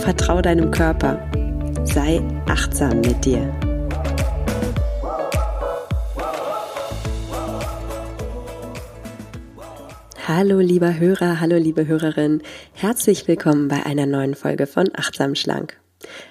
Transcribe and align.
vertrau 0.00 0.40
deinem 0.40 0.70
Körper, 0.70 1.20
sei 1.84 2.22
achtsam 2.48 3.00
mit 3.00 3.22
dir. 3.24 3.52
Hallo 10.26 10.60
lieber 10.60 10.98
Hörer, 10.98 11.40
hallo 11.40 11.56
liebe 11.56 11.86
Hörerin, 11.86 12.42
herzlich 12.72 13.28
willkommen 13.28 13.68
bei 13.68 13.84
einer 13.84 14.06
neuen 14.06 14.34
Folge 14.34 14.66
von 14.66 14.88
Achtsam 14.94 15.34
Schlank. 15.34 15.78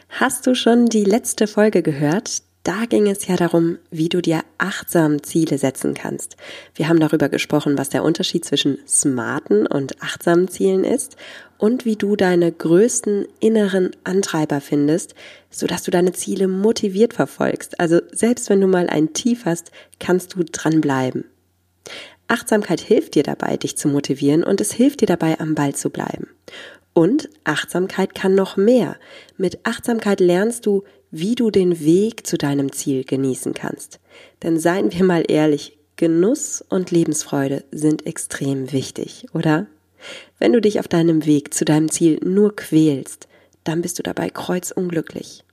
Hast 0.10 0.48
du 0.48 0.56
schon 0.56 0.88
die 0.88 1.04
letzte 1.04 1.46
Folge 1.46 1.84
gehört? 1.84 2.42
Da 2.70 2.86
ging 2.86 3.10
es 3.10 3.26
ja 3.26 3.36
darum, 3.36 3.80
wie 3.90 4.10
du 4.10 4.22
dir 4.22 4.42
achtsam 4.60 5.24
Ziele 5.24 5.58
setzen 5.58 5.96
kannst. 5.96 6.38
Wir 6.76 6.88
haben 6.88 7.00
darüber 7.00 7.28
gesprochen, 7.28 7.80
was 7.80 7.90
der 7.90 8.04
Unterschied 8.04 8.46
zwischen 8.46 8.78
smarten 8.88 9.66
und 9.66 10.00
achtsamen 10.04 10.50
Zielen 10.50 10.84
ist 10.84 11.18
und 11.58 11.86
wie 11.86 11.96
du 11.96 12.16
deine 12.16 12.52
größten 12.52 13.26
inneren 13.40 13.90
Antreiber 14.04 14.62
findest, 14.62 15.16
sodass 15.50 15.82
du 15.82 15.90
deine 15.90 16.12
Ziele 16.12 16.48
motiviert 16.48 17.16
verfolgst. 17.16 17.80
Also 17.80 18.02
selbst 18.12 18.52
wenn 18.52 18.62
du 18.62 18.68
mal 18.68 18.88
ein 18.88 19.14
Tief 19.14 19.46
hast, 19.46 19.72
kannst 19.98 20.36
du 20.36 20.44
dranbleiben. 20.44 21.26
Achtsamkeit 22.28 22.82
hilft 22.82 23.16
dir 23.16 23.24
dabei, 23.24 23.58
dich 23.58 23.78
zu 23.78 23.88
motivieren 23.88 24.44
und 24.44 24.62
es 24.62 24.74
hilft 24.74 25.02
dir 25.02 25.08
dabei, 25.08 25.40
am 25.40 25.56
Ball 25.56 25.74
zu 25.74 25.90
bleiben. 25.90 26.28
Und 26.94 27.30
Achtsamkeit 27.46 28.14
kann 28.14 28.36
noch 28.36 28.58
mehr. 28.58 28.98
Mit 29.38 29.60
Achtsamkeit 29.64 30.20
lernst 30.20 30.68
du, 30.68 30.84
wie 31.12 31.36
du 31.36 31.52
den 31.52 31.80
Weg 31.80 32.26
zu 32.28 32.38
deinem 32.38 32.72
Ziel 32.72 33.04
genießen 33.04 33.54
kannst. 33.54 34.00
Denn 34.44 34.60
seien 34.60 34.92
wir 34.92 35.04
mal 35.04 35.24
ehrlich, 35.28 35.78
Genuss 35.96 36.64
und 36.70 36.92
Lebensfreude 36.92 37.66
sind 37.72 38.06
extrem 38.06 38.72
wichtig, 38.72 39.26
oder? 39.34 39.68
Wenn 40.38 40.54
du 40.54 40.62
dich 40.62 40.80
auf 40.80 40.88
deinem 40.88 41.26
Weg 41.26 41.54
zu 41.54 41.66
deinem 41.66 41.90
Ziel 41.90 42.20
nur 42.24 42.56
quälst, 42.56 43.28
dann 43.66 43.82
bist 43.82 44.00
du 44.00 44.04
dabei 44.04 44.30
kreuzunglücklich. 44.30 45.44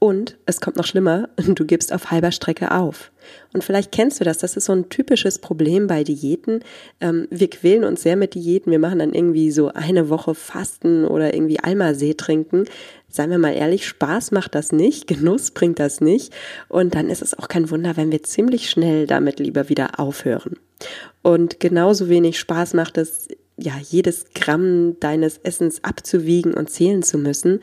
Und 0.00 0.36
es 0.46 0.60
kommt 0.60 0.76
noch 0.76 0.86
schlimmer, 0.86 1.28
du 1.36 1.64
gibst 1.64 1.92
auf 1.92 2.10
halber 2.10 2.30
Strecke 2.30 2.70
auf. 2.70 3.10
Und 3.52 3.64
vielleicht 3.64 3.90
kennst 3.92 4.20
du 4.20 4.24
das, 4.24 4.38
das 4.38 4.56
ist 4.56 4.66
so 4.66 4.72
ein 4.72 4.88
typisches 4.88 5.40
Problem 5.40 5.86
bei 5.86 6.04
Diäten. 6.04 6.60
Ähm, 7.00 7.26
wir 7.30 7.50
quälen 7.50 7.84
uns 7.84 8.02
sehr 8.02 8.16
mit 8.16 8.34
Diäten, 8.34 8.70
wir 8.70 8.78
machen 8.78 9.00
dann 9.00 9.12
irgendwie 9.12 9.50
so 9.50 9.68
eine 9.68 10.08
Woche 10.08 10.34
Fasten 10.34 11.04
oder 11.04 11.34
irgendwie 11.34 11.58
Almasee 11.58 12.14
trinken. 12.14 12.64
Seien 13.08 13.30
wir 13.30 13.38
mal 13.38 13.54
ehrlich, 13.54 13.86
Spaß 13.86 14.30
macht 14.30 14.54
das 14.54 14.70
nicht, 14.70 15.06
Genuss 15.08 15.50
bringt 15.50 15.80
das 15.80 16.00
nicht. 16.00 16.32
Und 16.68 16.94
dann 16.94 17.10
ist 17.10 17.22
es 17.22 17.36
auch 17.36 17.48
kein 17.48 17.70
Wunder, 17.70 17.96
wenn 17.96 18.12
wir 18.12 18.22
ziemlich 18.22 18.70
schnell 18.70 19.06
damit 19.06 19.40
lieber 19.40 19.68
wieder 19.68 19.98
aufhören. 19.98 20.56
Und 21.22 21.58
genauso 21.58 22.08
wenig 22.08 22.38
Spaß 22.38 22.74
macht 22.74 22.98
es, 22.98 23.26
ja, 23.56 23.72
jedes 23.90 24.26
Gramm 24.34 25.00
deines 25.00 25.38
Essens 25.38 25.82
abzuwiegen 25.82 26.54
und 26.54 26.70
zählen 26.70 27.02
zu 27.02 27.18
müssen. 27.18 27.60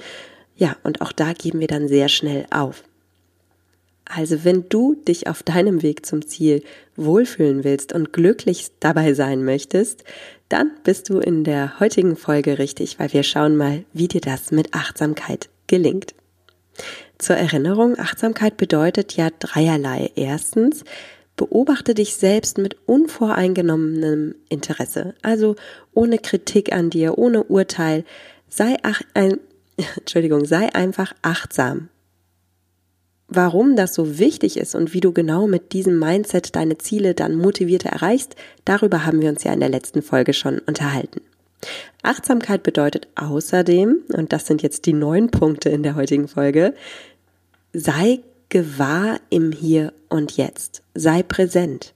Ja, 0.55 0.77
und 0.83 1.01
auch 1.01 1.11
da 1.11 1.33
geben 1.33 1.59
wir 1.59 1.67
dann 1.67 1.87
sehr 1.87 2.09
schnell 2.09 2.45
auf. 2.49 2.83
Also 4.05 4.43
wenn 4.43 4.69
du 4.69 4.95
dich 4.95 5.27
auf 5.27 5.41
deinem 5.41 5.81
Weg 5.81 6.05
zum 6.05 6.27
Ziel 6.27 6.63
wohlfühlen 6.95 7.63
willst 7.63 7.91
und 7.91 8.13
glücklich 8.13 8.67
dabei 8.79 9.13
sein 9.13 9.43
möchtest, 9.43 10.03
dann 10.47 10.71
bist 10.83 11.09
du 11.09 11.19
in 11.19 11.43
der 11.43 11.79
heutigen 11.79 12.15
Folge 12.15 12.59
richtig, 12.59 12.99
weil 12.99 13.11
wir 13.13 13.23
schauen 13.23 13.57
mal, 13.57 13.83
wie 13.93 14.07
dir 14.07 14.21
das 14.21 14.51
mit 14.51 14.73
Achtsamkeit 14.75 15.49
gelingt. 15.65 16.13
Zur 17.17 17.35
Erinnerung, 17.35 17.97
Achtsamkeit 17.97 18.57
bedeutet 18.57 19.17
ja 19.17 19.29
dreierlei. 19.39 20.11
Erstens, 20.15 20.83
beobachte 21.35 21.93
dich 21.93 22.15
selbst 22.15 22.57
mit 22.57 22.77
unvoreingenommenem 22.85 24.35
Interesse, 24.49 25.15
also 25.21 25.55
ohne 25.93 26.19
Kritik 26.19 26.73
an 26.73 26.89
dir, 26.89 27.17
ohne 27.17 27.43
Urteil. 27.43 28.05
Sei 28.49 28.77
ach, 28.83 29.01
ein, 29.13 29.39
Entschuldigung, 29.97 30.45
sei 30.45 30.73
einfach 30.73 31.13
achtsam. 31.21 31.89
Warum 33.27 33.75
das 33.75 33.95
so 33.95 34.19
wichtig 34.19 34.57
ist 34.57 34.75
und 34.75 34.93
wie 34.93 34.99
du 34.99 35.11
genau 35.11 35.47
mit 35.47 35.73
diesem 35.73 35.97
Mindset 35.97 36.55
deine 36.55 36.77
Ziele 36.77 37.15
dann 37.15 37.35
motivierter 37.35 37.89
erreichst, 37.89 38.35
darüber 38.65 39.05
haben 39.05 39.21
wir 39.21 39.29
uns 39.29 39.43
ja 39.43 39.51
in 39.51 39.59
der 39.59 39.69
letzten 39.69 40.03
Folge 40.03 40.33
schon 40.33 40.59
unterhalten. 40.59 41.21
Achtsamkeit 42.03 42.61
bedeutet 42.61 43.07
außerdem, 43.15 44.03
und 44.13 44.31
das 44.31 44.45
sind 44.45 44.61
jetzt 44.61 44.85
die 44.85 44.93
neun 44.93 45.31
Punkte 45.31 45.69
in 45.69 45.81
der 45.81 45.95
heutigen 45.95 46.27
Folge, 46.27 46.75
sei 47.73 48.19
gewahr 48.49 49.19
im 49.31 49.51
Hier 49.51 49.91
und 50.09 50.37
Jetzt, 50.37 50.83
sei 50.93 51.23
präsent. 51.23 51.93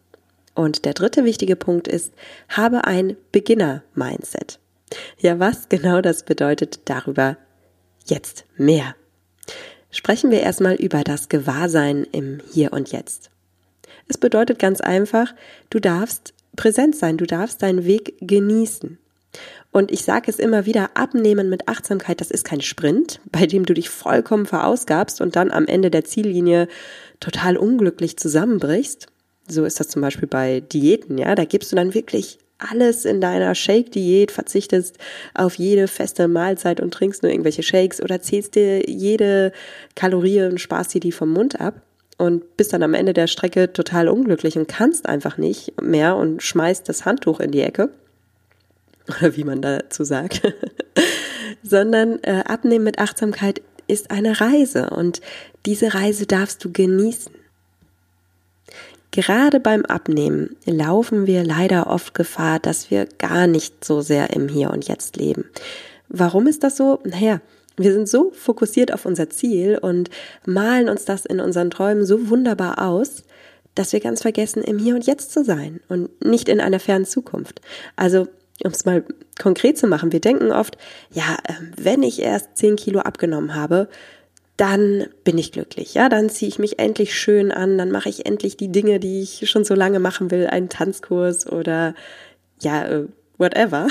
Und 0.56 0.84
der 0.84 0.94
dritte 0.94 1.24
wichtige 1.26 1.56
Punkt 1.56 1.88
ist, 1.88 2.12
habe 2.50 2.86
ein 2.86 3.16
Beginner-Mindset. 3.32 4.60
Ja, 5.20 5.38
was 5.40 5.70
genau 5.70 6.02
das 6.02 6.24
bedeutet, 6.24 6.80
darüber 6.86 7.38
jetzt 8.10 8.46
mehr. 8.58 8.96
Sprechen 9.92 10.30
wir 10.32 10.42
erstmal 10.42 10.76
über 10.76 11.04
das 11.04 11.30
Gewahrsein 11.30 12.06
im 12.12 12.40
Hier 12.52 12.74
und 12.74 12.92
Jetzt. 12.92 13.32
Es 14.08 14.18
bedeutet 14.18 14.60
ganz 14.60 14.82
einfach, 14.82 15.34
du 15.70 15.80
darfst 15.80 16.34
präsent 16.56 16.96
sein, 16.96 17.18
du 17.18 17.26
darfst 17.26 17.62
deinen 17.62 17.86
Weg 17.86 18.16
genießen. 18.22 18.98
Und 19.72 19.92
ich 19.92 20.04
sage 20.04 20.30
es 20.30 20.40
immer 20.40 20.66
wieder, 20.66 20.98
abnehmen 20.98 21.50
mit 21.50 21.68
Achtsamkeit, 21.68 22.22
das 22.22 22.32
ist 22.32 22.44
kein 22.44 22.62
Sprint, 22.62 23.22
bei 23.32 23.46
dem 23.46 23.66
du 23.66 23.74
dich 23.74 23.90
vollkommen 23.90 24.46
verausgabst 24.46 25.22
und 25.22 25.36
dann 25.36 25.52
am 25.52 25.66
Ende 25.66 25.92
der 25.92 26.06
Ziellinie 26.06 26.68
total 27.20 27.58
unglücklich 27.58 28.18
zusammenbrichst. 28.18 29.08
So 29.48 29.66
ist 29.66 29.80
das 29.80 29.88
zum 29.88 30.02
Beispiel 30.02 30.28
bei 30.28 30.60
Diäten, 30.60 31.18
ja. 31.18 31.34
Da 31.34 31.46
gibst 31.46 31.72
du 31.72 31.76
dann 31.76 31.94
wirklich 31.94 32.38
alles 32.60 33.06
in 33.06 33.22
deiner 33.22 33.56
Shake-Diät, 33.56 34.32
verzichtest 34.32 34.98
auf 35.34 35.56
jede 35.56 35.88
feste 35.88 36.28
Mahlzeit 36.28 36.80
und 36.80 36.94
trinkst 36.94 37.24
nur 37.24 37.32
irgendwelche 37.32 37.64
Shakes 37.64 38.02
oder 38.02 38.22
zählst 38.22 38.56
dir 38.56 38.88
jede 38.90 39.52
Kalorie 39.96 40.44
und 40.44 40.60
sparst 40.60 40.94
dir 40.94 41.00
die 41.00 41.12
vom 41.12 41.32
Mund 41.32 41.60
ab 41.60 41.82
und 42.18 42.58
bist 42.58 42.74
dann 42.74 42.84
am 42.84 42.94
Ende 42.94 43.14
der 43.14 43.28
Strecke 43.28 43.72
total 43.72 44.10
unglücklich 44.10 44.58
und 44.58 44.68
kannst 44.68 45.08
einfach 45.08 45.38
nicht 45.38 45.82
mehr 45.82 46.18
und 46.18 46.44
schmeißt 46.44 46.88
das 46.88 47.06
Handtuch 47.06 47.40
in 47.40 47.52
die 47.52 47.62
Ecke. 47.62 47.90
Oder 49.08 49.36
wie 49.36 49.46
man 49.46 49.62
dazu 49.62 50.04
sagt. 50.04 50.42
Sondern 51.64 52.20
äh, 52.24 52.44
Abnehmen 52.46 52.84
mit 52.84 53.00
Achtsamkeit 53.00 53.62
ist 53.88 54.12
eine 54.12 54.40
Reise 54.40 54.92
und 54.92 55.22
diese 55.66 55.94
Reise 55.94 56.28
darfst 56.28 56.64
du 56.64 56.72
genießen. 56.72 57.34
Gerade 59.12 59.60
beim 59.60 59.86
Abnehmen 59.86 60.56
laufen 60.66 61.26
wir 61.26 61.44
leider 61.44 61.88
oft 61.88 62.14
Gefahr, 62.14 62.60
dass 62.60 62.92
wir 62.92 63.08
gar 63.18 63.48
nicht 63.48 63.84
so 63.84 64.02
sehr 64.02 64.32
im 64.32 64.48
Hier 64.48 64.70
und 64.72 64.88
Jetzt 64.88 65.18
leben. 65.18 65.46
Warum 66.10 66.48
ist 66.48 66.64
das 66.64 66.78
so? 66.78 67.00
Naja, 67.04 67.42
wir 67.76 67.94
sind 67.94 68.08
so 68.08 68.32
fokussiert 68.32 68.94
auf 68.94 69.06
unser 69.06 69.30
Ziel 69.30 69.78
und 69.82 70.10
malen 70.46 70.90
uns 70.90 71.06
das 71.06 71.26
in 71.26 71.40
unseren 71.40 71.72
Träumen 71.72 72.06
so 72.06 72.30
wunderbar 72.30 72.86
aus, 72.86 73.24
dass 73.74 73.94
wir 73.94 74.00
ganz 74.00 74.22
vergessen, 74.22 74.64
im 74.64 74.78
Hier 74.78 74.96
und 74.96 75.08
Jetzt 75.08 75.32
zu 75.32 75.44
sein 75.44 75.80
und 75.88 76.24
nicht 76.24 76.50
in 76.50 76.60
einer 76.60 76.80
fernen 76.80 77.06
Zukunft. 77.06 77.62
Also, 77.96 78.28
um 78.64 78.72
es 78.72 78.86
mal 78.86 79.06
konkret 79.42 79.78
zu 79.78 79.88
machen, 79.88 80.12
wir 80.12 80.20
denken 80.20 80.52
oft, 80.52 80.78
ja, 81.12 81.38
ähm, 81.48 81.72
wenn 81.78 82.04
ich 82.04 82.22
erst 82.22 82.58
10 82.58 82.76
Kilo 82.76 83.00
abgenommen 83.00 83.56
habe, 83.56 83.88
dann 84.60 85.08
bin 85.24 85.38
ich 85.38 85.54
glücklich. 85.54 85.94
Ja, 85.94 86.10
dann 86.10 86.30
ziehe 86.30 86.50
ich 86.50 86.60
mich 86.60 86.80
endlich 86.80 87.18
schön 87.18 87.50
an, 87.50 87.78
dann 87.78 87.92
mache 87.92 88.10
ich 88.10 88.26
endlich 88.26 88.58
die 88.58 88.70
Dinge, 88.70 89.00
die 89.00 89.22
ich 89.22 89.50
schon 89.50 89.64
so 89.64 89.74
lange 89.74 90.02
machen 90.02 90.32
will, 90.32 90.48
einen 90.48 90.68
Tanzkurs 90.68 91.50
oder 91.50 91.96
ja, 92.60 92.86
äh, 92.86 93.06
whatever. 93.38 93.88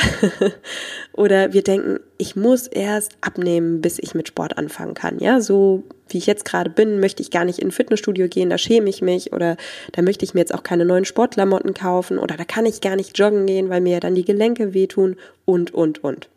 oder 1.14 1.54
wir 1.54 1.62
denken, 1.62 2.00
ich 2.18 2.36
muss 2.36 2.66
erst 2.66 3.12
abnehmen, 3.22 3.80
bis 3.80 3.98
ich 3.98 4.14
mit 4.14 4.28
Sport 4.28 4.58
anfangen 4.58 4.92
kann. 4.92 5.18
Ja, 5.20 5.40
so 5.40 5.84
wie 6.10 6.18
ich 6.18 6.26
jetzt 6.26 6.44
gerade 6.44 6.68
bin, 6.68 7.00
möchte 7.00 7.22
ich 7.22 7.30
gar 7.30 7.46
nicht 7.46 7.60
in 7.60 7.68
ein 7.68 7.72
Fitnessstudio 7.72 8.28
gehen, 8.28 8.50
da 8.50 8.58
schäme 8.58 8.90
ich 8.90 9.00
mich 9.00 9.32
oder 9.32 9.56
da 9.92 10.02
möchte 10.02 10.26
ich 10.26 10.34
mir 10.34 10.40
jetzt 10.40 10.52
auch 10.52 10.64
keine 10.64 10.84
neuen 10.84 11.06
Sportklamotten 11.06 11.72
kaufen 11.72 12.18
oder 12.18 12.36
da 12.36 12.44
kann 12.44 12.66
ich 12.66 12.82
gar 12.82 12.94
nicht 12.94 13.18
joggen 13.18 13.46
gehen, 13.46 13.70
weil 13.70 13.80
mir 13.80 13.94
ja 13.94 14.00
dann 14.00 14.14
die 14.14 14.24
Gelenke 14.26 14.74
wehtun 14.74 15.16
und, 15.46 15.72
und, 15.72 16.04
und. 16.04 16.28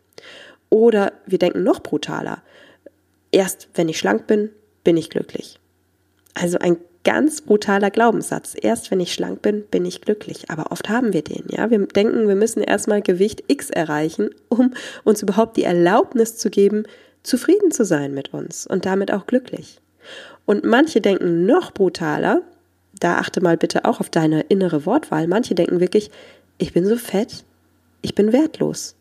Oder 0.70 1.12
wir 1.26 1.38
denken 1.38 1.64
noch 1.64 1.80
brutaler 1.80 2.42
erst 3.32 3.68
wenn 3.74 3.88
ich 3.88 3.98
schlank 3.98 4.26
bin, 4.26 4.50
bin 4.84 4.96
ich 4.96 5.10
glücklich. 5.10 5.58
Also 6.34 6.58
ein 6.58 6.76
ganz 7.04 7.40
brutaler 7.40 7.90
Glaubenssatz. 7.90 8.54
Erst 8.60 8.90
wenn 8.90 9.00
ich 9.00 9.12
schlank 9.12 9.42
bin, 9.42 9.64
bin 9.70 9.84
ich 9.84 10.00
glücklich. 10.00 10.50
Aber 10.50 10.70
oft 10.70 10.88
haben 10.88 11.12
wir 11.12 11.22
den, 11.22 11.44
ja. 11.48 11.70
Wir 11.70 11.86
denken, 11.86 12.28
wir 12.28 12.36
müssen 12.36 12.62
erstmal 12.62 13.02
Gewicht 13.02 13.44
X 13.48 13.70
erreichen, 13.70 14.30
um 14.48 14.74
uns 15.04 15.22
überhaupt 15.22 15.56
die 15.56 15.64
Erlaubnis 15.64 16.36
zu 16.36 16.50
geben, 16.50 16.84
zufrieden 17.22 17.70
zu 17.70 17.84
sein 17.84 18.14
mit 18.14 18.32
uns 18.32 18.66
und 18.66 18.86
damit 18.86 19.12
auch 19.12 19.26
glücklich. 19.26 19.80
Und 20.44 20.64
manche 20.64 21.00
denken 21.00 21.46
noch 21.46 21.72
brutaler, 21.72 22.42
da 22.98 23.18
achte 23.18 23.40
mal 23.40 23.56
bitte 23.56 23.84
auch 23.84 24.00
auf 24.00 24.10
deine 24.10 24.42
innere 24.42 24.86
Wortwahl, 24.86 25.26
manche 25.26 25.54
denken 25.54 25.80
wirklich, 25.80 26.10
ich 26.58 26.72
bin 26.72 26.84
so 26.84 26.96
fett, 26.96 27.44
ich 28.00 28.14
bin 28.14 28.32
wertlos, 28.32 28.96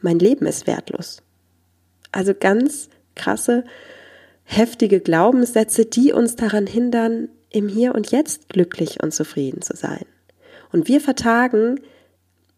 mein 0.00 0.18
Leben 0.18 0.46
ist 0.46 0.66
wertlos. 0.66 1.22
Also 2.12 2.34
ganz 2.38 2.88
krasse, 3.14 3.64
heftige 4.44 5.00
Glaubenssätze, 5.00 5.86
die 5.86 6.12
uns 6.12 6.36
daran 6.36 6.66
hindern, 6.66 7.28
im 7.50 7.68
Hier 7.68 7.94
und 7.94 8.10
Jetzt 8.10 8.48
glücklich 8.48 9.02
und 9.02 9.12
zufrieden 9.12 9.62
zu 9.62 9.76
sein. 9.76 10.04
Und 10.72 10.88
wir 10.88 11.00
vertagen 11.00 11.80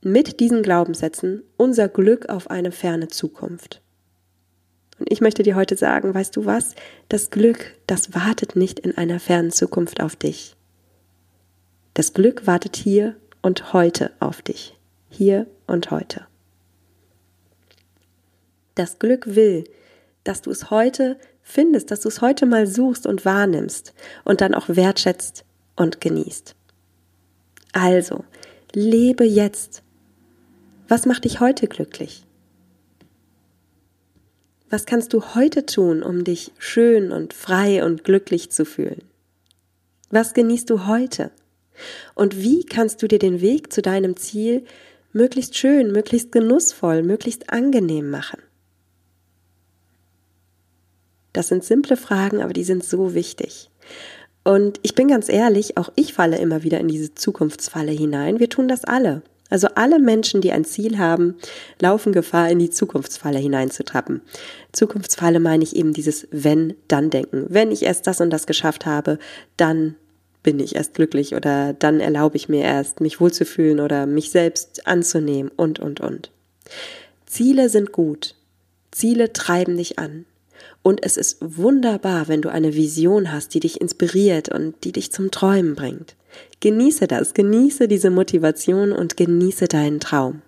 mit 0.01 0.39
diesen 0.41 0.63
Glaubenssätzen 0.63 1.43
unser 1.57 1.89
Glück 1.89 2.29
auf 2.29 2.51
eine 2.51 2.71
ferne 2.71 3.09
Zukunft. 3.09 3.81
Und 4.99 5.11
ich 5.11 5.21
möchte 5.21 5.43
dir 5.43 5.57
heute 5.57 5.77
sagen, 5.77 6.15
weißt 6.15 6.37
du 6.37 6.45
was? 6.45 6.75
Das 7.09 7.31
Glück, 7.31 7.75
das 7.87 8.15
wartet 8.15 8.55
nicht 8.55 8.79
in 8.79 8.97
einer 8.97 9.19
fernen 9.19 9.51
Zukunft 9.51 10.01
auf 10.01 10.15
dich. 10.15 10.57
Das 11.95 12.13
Glück 12.13 12.47
wartet 12.47 12.77
hier 12.77 13.17
und 13.43 13.73
heute 13.73 14.13
auf 14.21 14.43
dich. 14.43 14.77
Hier 15.09 15.47
und 15.67 15.91
heute. 15.91 16.27
Das 18.75 18.99
Glück 18.99 19.35
will, 19.35 19.65
dass 20.25 20.43
du 20.43 20.51
es 20.51 20.71
heute 20.71 21.19
findest, 21.43 21.91
dass 21.91 22.01
du 22.01 22.09
es 22.09 22.21
heute 22.21 22.47
mal 22.47 22.67
suchst 22.67 23.07
und 23.07 23.25
wahrnimmst 23.25 23.95
und 24.25 24.41
dann 24.41 24.55
auch 24.55 24.69
wertschätzt 24.69 25.45
und 25.77 26.01
genießt. 26.01 26.57
Also, 27.73 28.25
lebe 28.73 29.25
jetzt. 29.25 29.83
Was 30.89 31.07
macht 31.07 31.25
dich 31.25 31.41
heute 31.41 31.67
glücklich? 31.67 32.25
Was 34.71 34.87
kannst 34.87 35.13
du 35.13 35.35
heute 35.35 35.67
tun, 35.67 36.03
um 36.03 36.25
dich 36.25 36.53
schön 36.59 37.13
und 37.13 37.33
frei 37.33 37.85
und 37.85 38.05
glücklich 38.05 38.51
zu 38.51 38.65
fühlen? 38.65 39.03
Was 40.11 40.35
genießt 40.35 40.69
du 40.71 40.87
heute? 40.87 41.31
Und 42.15 42.41
wie 42.41 42.65
kannst 42.65 43.03
du 43.03 43.09
dir 43.09 43.19
den 43.19 43.41
Weg 43.41 43.73
zu 43.73 43.83
deinem 43.83 44.17
Ziel 44.17 44.65
möglichst 45.13 45.57
schön, 45.57 45.93
möglichst 45.93 46.33
genussvoll, 46.33 47.03
möglichst 47.03 47.51
angenehm 47.51 48.11
machen? 48.11 48.41
Das 51.35 51.49
sind 51.49 51.63
simple 51.63 51.99
Fragen, 51.99 52.41
aber 52.41 52.55
die 52.55 52.65
sind 52.65 52.83
so 52.83 53.13
wichtig. 53.13 53.69
Und 54.45 54.79
ich 54.83 54.95
bin 54.95 55.09
ganz 55.09 55.29
ehrlich, 55.29 55.77
auch 55.77 55.91
ich 55.97 56.15
falle 56.15 56.39
immer 56.39 56.63
wieder 56.63 56.79
in 56.79 56.89
diese 56.89 57.15
Zukunftsfalle 57.15 57.93
hinein. 57.93 58.39
Wir 58.39 58.49
tun 58.49 58.69
das 58.69 58.85
alle. 58.85 59.23
Also 59.51 59.69
alle 59.75 59.99
Menschen, 59.99 60.41
die 60.41 60.53
ein 60.53 60.65
Ziel 60.65 60.99
haben, 60.99 61.37
laufen 61.81 62.13
Gefahr, 62.13 62.51
in 62.51 62.59
die 62.59 62.71
Zukunftsfalle 62.71 63.39
hineinzutrappen. 63.39 64.23
Zukunftsfalle 64.73 65.41
meine 65.41 65.65
ich 65.65 65.77
eben 65.77 65.93
dieses 65.93 66.27
Wenn-Dann-Denken. 66.31 67.47
Wenn 67.49 67.71
ich 67.71 67.83
erst 67.83 68.07
das 68.07 68.21
und 68.21 68.31
das 68.31 68.47
geschafft 68.47 68.87
habe, 68.87 69.19
dann 69.57 69.97
bin 70.43 70.61
ich 70.61 70.77
erst 70.77 70.95
glücklich 70.95 71.35
oder 71.35 71.73
dann 71.73 72.01
erlaube 72.01 72.37
ich 72.37 72.49
mir 72.49 72.63
erst, 72.63 73.01
mich 73.01 73.21
wohlzufühlen 73.21 73.81
oder 73.81 74.07
mich 74.07 74.31
selbst 74.31 74.87
anzunehmen 74.87 75.51
und, 75.57 75.81
und, 75.81 76.01
und. 76.01 76.31
Ziele 77.27 77.69
sind 77.69 77.93
gut. 77.93 78.35
Ziele 78.93 79.33
treiben 79.33 79.77
dich 79.77 79.99
an. 79.99 80.27
Und 80.85 81.03
es 81.03 81.17
ist 81.17 81.39
wunderbar, 81.41 82.29
wenn 82.29 82.43
du 82.43 82.51
eine 82.51 82.75
Vision 82.75 83.33
hast, 83.33 83.55
die 83.55 83.61
dich 83.61 83.81
inspiriert 83.81 84.51
und 84.51 84.85
die 84.85 84.93
dich 84.93 85.11
zum 85.11 85.31
Träumen 85.31 85.75
bringt. 85.75 86.15
Genieße 86.61 87.07
das, 87.07 87.33
genieße 87.33 87.89
diese 87.89 88.11
Motivation 88.11 88.93
und 88.93 89.17
genieße 89.17 89.67
deinen 89.67 89.99
Traum. 89.99 90.43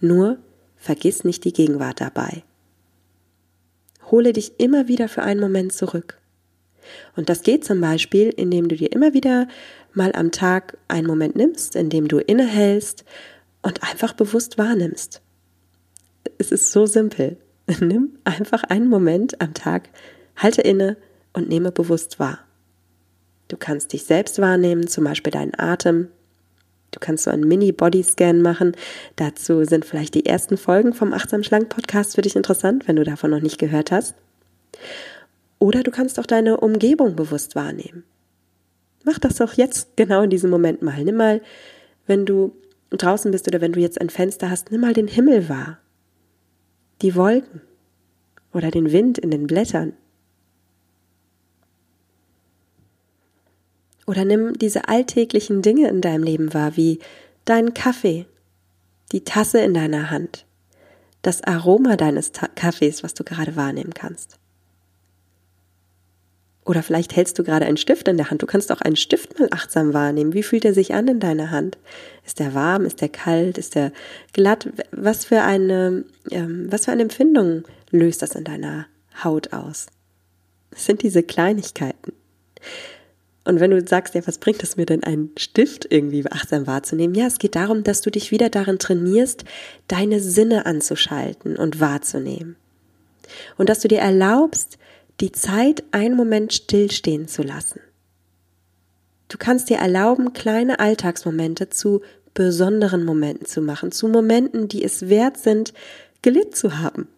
Nur 0.00 0.38
vergiss 0.76 1.24
nicht 1.24 1.42
die 1.42 1.52
Gegenwart 1.52 2.00
dabei. 2.00 2.44
Hole 4.08 4.32
dich 4.32 4.52
immer 4.58 4.86
wieder 4.86 5.08
für 5.08 5.24
einen 5.24 5.40
Moment 5.40 5.72
zurück. 5.72 6.20
Und 7.16 7.28
das 7.28 7.42
geht 7.42 7.64
zum 7.64 7.80
Beispiel, 7.80 8.28
indem 8.28 8.68
du 8.68 8.76
dir 8.76 8.92
immer 8.92 9.14
wieder 9.14 9.48
mal 9.94 10.12
am 10.14 10.30
Tag 10.30 10.78
einen 10.86 11.08
Moment 11.08 11.34
nimmst, 11.34 11.74
indem 11.74 12.06
du 12.06 12.18
innehältst 12.18 13.04
und 13.62 13.82
einfach 13.82 14.12
bewusst 14.12 14.58
wahrnimmst. 14.58 15.22
Es 16.38 16.52
ist 16.52 16.70
so 16.70 16.86
simpel. 16.86 17.36
Nimm 17.80 18.18
einfach 18.24 18.64
einen 18.64 18.88
Moment 18.88 19.40
am 19.40 19.54
Tag, 19.54 19.88
halte 20.36 20.60
inne 20.60 20.96
und 21.32 21.48
nehme 21.48 21.72
bewusst 21.72 22.18
wahr. 22.18 22.40
Du 23.48 23.56
kannst 23.56 23.92
dich 23.92 24.04
selbst 24.04 24.38
wahrnehmen, 24.40 24.86
zum 24.86 25.04
Beispiel 25.04 25.30
deinen 25.30 25.58
Atem. 25.58 26.08
Du 26.90 27.00
kannst 27.00 27.24
so 27.24 27.30
einen 27.30 27.48
Mini-Body-Scan 27.48 28.40
machen. 28.40 28.76
Dazu 29.16 29.64
sind 29.64 29.84
vielleicht 29.84 30.14
die 30.14 30.26
ersten 30.26 30.56
Folgen 30.56 30.94
vom 30.94 31.12
Achtsam 31.12 31.42
Schlank 31.42 31.68
Podcast 31.68 32.14
für 32.14 32.22
dich 32.22 32.36
interessant, 32.36 32.86
wenn 32.86 32.96
du 32.96 33.04
davon 33.04 33.30
noch 33.30 33.40
nicht 33.40 33.58
gehört 33.58 33.90
hast. 33.90 34.14
Oder 35.58 35.82
du 35.82 35.90
kannst 35.90 36.18
auch 36.20 36.26
deine 36.26 36.58
Umgebung 36.58 37.16
bewusst 37.16 37.56
wahrnehmen. 37.56 38.04
Mach 39.04 39.18
das 39.18 39.36
doch 39.36 39.54
jetzt 39.54 39.96
genau 39.96 40.22
in 40.22 40.30
diesem 40.30 40.50
Moment 40.50 40.82
mal. 40.82 41.02
Nimm 41.02 41.16
mal, 41.16 41.42
wenn 42.06 42.26
du 42.26 42.54
draußen 42.90 43.30
bist 43.30 43.48
oder 43.48 43.60
wenn 43.60 43.72
du 43.72 43.80
jetzt 43.80 44.00
ein 44.00 44.10
Fenster 44.10 44.50
hast, 44.50 44.70
nimm 44.70 44.80
mal 44.80 44.94
den 44.94 45.08
Himmel 45.08 45.48
wahr 45.48 45.78
die 47.04 47.14
Wolken 47.14 47.60
oder 48.54 48.70
den 48.70 48.90
Wind 48.90 49.18
in 49.18 49.30
den 49.30 49.46
Blättern. 49.46 49.92
Oder 54.06 54.24
nimm 54.24 54.54
diese 54.54 54.88
alltäglichen 54.88 55.60
Dinge 55.60 55.88
in 55.88 56.00
deinem 56.00 56.22
Leben 56.22 56.54
wahr, 56.54 56.78
wie 56.78 56.98
deinen 57.44 57.74
Kaffee, 57.74 58.24
die 59.12 59.22
Tasse 59.22 59.60
in 59.60 59.74
deiner 59.74 60.10
Hand, 60.10 60.46
das 61.20 61.42
Aroma 61.42 61.96
deines 61.96 62.32
Kaffees, 62.32 63.02
was 63.02 63.12
du 63.12 63.22
gerade 63.22 63.54
wahrnehmen 63.54 63.92
kannst. 63.92 64.38
Oder 66.64 66.82
vielleicht 66.82 67.14
hältst 67.14 67.38
du 67.38 67.44
gerade 67.44 67.66
einen 67.66 67.76
Stift 67.76 68.08
in 68.08 68.16
der 68.16 68.30
Hand. 68.30 68.42
Du 68.42 68.46
kannst 68.46 68.72
auch 68.72 68.80
einen 68.80 68.96
Stift 68.96 69.38
mal 69.38 69.48
achtsam 69.50 69.92
wahrnehmen. 69.92 70.32
Wie 70.32 70.42
fühlt 70.42 70.64
er 70.64 70.72
sich 70.72 70.94
an 70.94 71.08
in 71.08 71.20
deiner 71.20 71.50
Hand? 71.50 71.76
Ist 72.24 72.40
er 72.40 72.54
warm? 72.54 72.86
Ist 72.86 73.02
er 73.02 73.10
kalt? 73.10 73.58
Ist 73.58 73.76
er 73.76 73.92
glatt? 74.32 74.70
Was 74.90 75.26
für 75.26 75.42
eine, 75.42 76.04
ähm, 76.30 76.66
was 76.70 76.86
für 76.86 76.92
eine 76.92 77.02
Empfindung 77.02 77.64
löst 77.90 78.22
das 78.22 78.34
in 78.34 78.44
deiner 78.44 78.86
Haut 79.22 79.52
aus? 79.52 79.86
Das 80.70 80.86
sind 80.86 81.02
diese 81.02 81.22
Kleinigkeiten. 81.22 82.12
Und 83.44 83.60
wenn 83.60 83.70
du 83.70 83.86
sagst, 83.86 84.14
ja, 84.14 84.26
was 84.26 84.38
bringt 84.38 84.62
es 84.62 84.78
mir 84.78 84.86
denn, 84.86 85.04
einen 85.04 85.32
Stift 85.36 85.86
irgendwie 85.90 86.24
achtsam 86.30 86.66
wahrzunehmen? 86.66 87.14
Ja, 87.14 87.26
es 87.26 87.38
geht 87.38 87.56
darum, 87.56 87.84
dass 87.84 88.00
du 88.00 88.10
dich 88.10 88.30
wieder 88.30 88.48
darin 88.48 88.78
trainierst, 88.78 89.44
deine 89.86 90.20
Sinne 90.20 90.64
anzuschalten 90.64 91.56
und 91.56 91.78
wahrzunehmen. 91.78 92.56
Und 93.58 93.68
dass 93.68 93.80
du 93.80 93.88
dir 93.88 93.98
erlaubst, 93.98 94.78
die 95.20 95.32
Zeit 95.32 95.84
einen 95.92 96.16
Moment 96.16 96.52
stillstehen 96.52 97.28
zu 97.28 97.42
lassen. 97.42 97.80
Du 99.28 99.38
kannst 99.38 99.70
dir 99.70 99.78
erlauben, 99.78 100.32
kleine 100.32 100.78
Alltagsmomente 100.80 101.70
zu 101.70 102.02
besonderen 102.34 103.04
Momenten 103.04 103.46
zu 103.46 103.60
machen, 103.60 103.92
zu 103.92 104.08
Momenten, 104.08 104.68
die 104.68 104.84
es 104.84 105.08
wert 105.08 105.38
sind, 105.38 105.72
gelebt 106.22 106.56
zu 106.56 106.78
haben. 106.78 107.08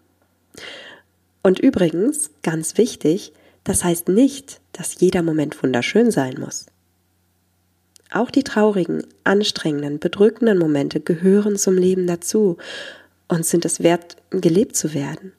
Und 1.43 1.59
übrigens, 1.59 2.31
ganz 2.43 2.77
wichtig, 2.77 3.33
das 3.65 3.83
heißt 3.83 4.09
nicht, 4.09 4.61
dass 4.73 5.01
jeder 5.01 5.23
Moment 5.23 5.63
wunderschön 5.63 6.11
sein 6.11 6.37
muss. 6.39 6.67
Auch 8.11 8.31
die 8.31 8.45
traurigen, 8.45 9.05
anstrengenden, 9.25 9.99
bedrückenden 9.99 10.59
Momente 10.59 11.01
gehören 11.01 11.57
zum 11.57 11.77
Leben 11.77 12.07
dazu 12.07 12.57
und 13.29 13.45
sind 13.45 13.65
es 13.65 13.83
wert, 13.83 14.17
gelebt 14.31 14.77
zu 14.77 14.95
werden. 14.95 15.33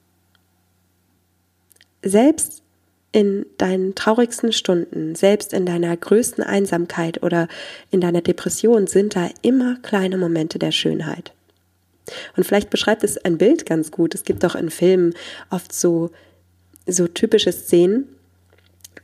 Selbst 2.10 2.64
in 3.12 3.46
deinen 3.58 3.96
traurigsten 3.96 4.52
Stunden, 4.52 5.16
selbst 5.16 5.54
in 5.54 5.66
deiner 5.66 5.96
größten 5.96 6.44
Einsamkeit 6.44 7.24
oder 7.24 7.48
in 7.90 8.02
deiner 8.02 8.22
Depression 8.22 8.88
sind 8.88 9.16
da 9.16 9.30
immer 9.42 9.78
kleine 9.82 10.18
Momente 10.18 10.60
der 10.60 10.72
Schönheit. 10.72 11.34
Und 12.36 12.44
vielleicht 12.46 12.70
beschreibt 12.70 13.04
es 13.04 13.18
ein 13.18 13.38
Bild 13.38 13.66
ganz 13.66 13.92
gut. 13.92 14.16
Es 14.16 14.24
gibt 14.24 14.46
auch 14.46 14.56
in 14.56 14.70
Filmen 14.70 15.14
oft 15.50 15.74
so, 15.74 16.12
so 16.86 17.08
typische 17.08 17.52
Szenen, 17.52 18.08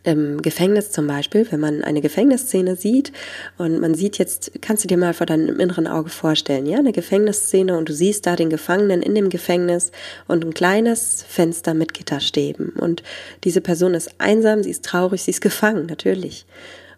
im 0.04 0.42
Gefängnis 0.42 0.92
zum 0.92 1.08
Beispiel, 1.08 1.50
wenn 1.50 1.60
man 1.60 1.84
eine 1.84 2.02
Gefängnisszene 2.02 2.76
sieht 2.76 3.14
und 3.58 3.80
man 3.80 3.96
sieht 3.96 4.18
jetzt, 4.18 4.52
kannst 4.62 4.84
du 4.84 4.88
dir 4.88 4.98
mal 4.98 5.14
vor 5.14 5.26
deinem 5.26 5.60
inneren 5.60 5.88
Auge 5.88 6.10
vorstellen, 6.10 6.66
ja, 6.66 6.78
eine 6.78 6.92
Gefängnisszene 6.92 7.78
und 7.78 7.88
du 7.88 7.94
siehst 7.94 8.26
da 8.26 8.36
den 8.36 8.50
Gefangenen 8.50 9.02
in 9.02 9.16
dem 9.16 9.30
Gefängnis 9.30 9.92
und 10.28 10.44
ein 10.44 10.54
kleines 10.54 11.24
Fenster 11.28 11.74
mit 11.74 11.94
Gitterstäben 11.94 12.70
und 12.70 13.02
diese 13.46 13.62
Person 13.62 13.94
ist 13.94 14.16
einsam, 14.18 14.62
sie 14.62 14.72
ist 14.72 14.84
traurig, 14.84 15.24
sie 15.24 15.32
ist 15.32 15.42
gefangen, 15.42 15.86
natürlich. 15.86 16.46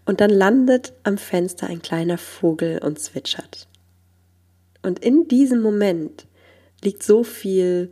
Und 0.06 0.22
dann 0.22 0.30
landet 0.30 0.94
am 1.04 1.18
Fenster 1.18 1.68
ein 1.68 1.82
kleiner 1.82 2.18
Vogel 2.18 2.80
und 2.80 3.00
zwitschert. 3.00 3.68
Und 4.84 5.00
in 5.00 5.28
diesem 5.28 5.62
Moment 5.62 6.28
liegt 6.84 7.02
so 7.02 7.24
viel 7.24 7.92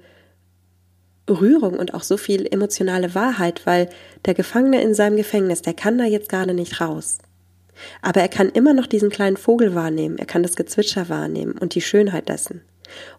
Rührung 1.29 1.79
und 1.79 1.93
auch 1.93 2.03
so 2.03 2.17
viel 2.17 2.45
emotionale 2.51 3.15
Wahrheit, 3.15 3.65
weil 3.65 3.89
der 4.25 4.33
Gefangene 4.33 4.81
in 4.81 4.93
seinem 4.93 5.15
Gefängnis, 5.15 5.61
der 5.61 5.73
kann 5.73 5.97
da 5.97 6.05
jetzt 6.05 6.29
gerade 6.29 6.53
nicht 6.53 6.81
raus. 6.81 7.19
Aber 8.01 8.21
er 8.21 8.27
kann 8.27 8.49
immer 8.49 8.73
noch 8.73 8.87
diesen 8.87 9.09
kleinen 9.09 9.37
Vogel 9.37 9.73
wahrnehmen, 9.73 10.17
er 10.17 10.25
kann 10.25 10.43
das 10.43 10.55
Gezwitscher 10.55 11.09
wahrnehmen 11.09 11.53
und 11.53 11.75
die 11.75 11.81
Schönheit 11.81 12.29
dessen. 12.29 12.61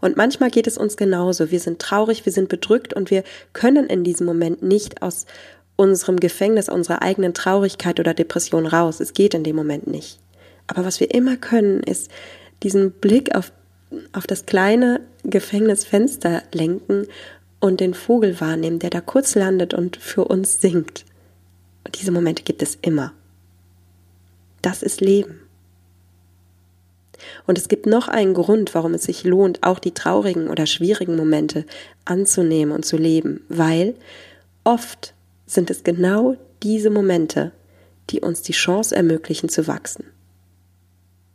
Und 0.00 0.16
manchmal 0.16 0.50
geht 0.50 0.66
es 0.66 0.78
uns 0.78 0.96
genauso. 0.96 1.50
Wir 1.50 1.58
sind 1.58 1.80
traurig, 1.80 2.24
wir 2.24 2.32
sind 2.32 2.48
bedrückt 2.48 2.94
und 2.94 3.10
wir 3.10 3.24
können 3.52 3.86
in 3.86 4.04
diesem 4.04 4.26
Moment 4.26 4.62
nicht 4.62 5.02
aus 5.02 5.26
unserem 5.76 6.20
Gefängnis, 6.20 6.68
unserer 6.68 7.02
eigenen 7.02 7.34
Traurigkeit 7.34 7.98
oder 7.98 8.14
Depression 8.14 8.66
raus. 8.66 9.00
Es 9.00 9.12
geht 9.12 9.34
in 9.34 9.42
dem 9.42 9.56
Moment 9.56 9.86
nicht. 9.86 10.20
Aber 10.66 10.84
was 10.84 11.00
wir 11.00 11.12
immer 11.12 11.36
können, 11.36 11.82
ist 11.82 12.10
diesen 12.62 12.92
Blick 12.92 13.34
auf, 13.34 13.52
auf 14.12 14.26
das 14.26 14.46
kleine 14.46 15.00
Gefängnisfenster 15.24 16.42
lenken 16.52 17.06
und 17.64 17.80
den 17.80 17.94
Vogel 17.94 18.42
wahrnehmen, 18.42 18.78
der 18.78 18.90
da 18.90 19.00
kurz 19.00 19.34
landet 19.34 19.72
und 19.72 19.96
für 19.96 20.26
uns 20.26 20.60
singt. 20.60 21.06
Und 21.86 21.98
diese 21.98 22.10
Momente 22.10 22.42
gibt 22.42 22.60
es 22.60 22.76
immer. 22.82 23.14
Das 24.60 24.82
ist 24.82 25.00
Leben. 25.00 25.40
Und 27.46 27.56
es 27.56 27.68
gibt 27.68 27.86
noch 27.86 28.08
einen 28.08 28.34
Grund, 28.34 28.74
warum 28.74 28.92
es 28.92 29.04
sich 29.04 29.24
lohnt, 29.24 29.62
auch 29.62 29.78
die 29.78 29.92
traurigen 29.92 30.50
oder 30.50 30.66
schwierigen 30.66 31.16
Momente 31.16 31.64
anzunehmen 32.04 32.74
und 32.74 32.84
zu 32.84 32.98
leben, 32.98 33.46
weil 33.48 33.94
oft 34.64 35.14
sind 35.46 35.70
es 35.70 35.84
genau 35.84 36.36
diese 36.62 36.90
Momente, 36.90 37.50
die 38.10 38.20
uns 38.20 38.42
die 38.42 38.52
Chance 38.52 38.94
ermöglichen 38.94 39.48
zu 39.48 39.66
wachsen. 39.66 40.04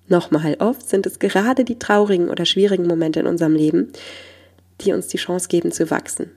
Nochmal, 0.07 0.57
oft 0.59 0.87
sind 0.87 1.07
es 1.07 1.17
gerade 1.17 1.65
die 1.65 1.79
traurigen 1.79 2.29
oder 2.29 2.45
schwierigen 2.45 2.85
Momente 2.85 3.19
in 3.19 3.25
unserem 3.25 3.55
Leben, 3.55 3.91
die 4.81 4.93
uns 4.93 5.07
die 5.07 5.17
Chance 5.17 5.47
geben 5.47 5.71
zu 5.71 5.89
wachsen. 5.89 6.31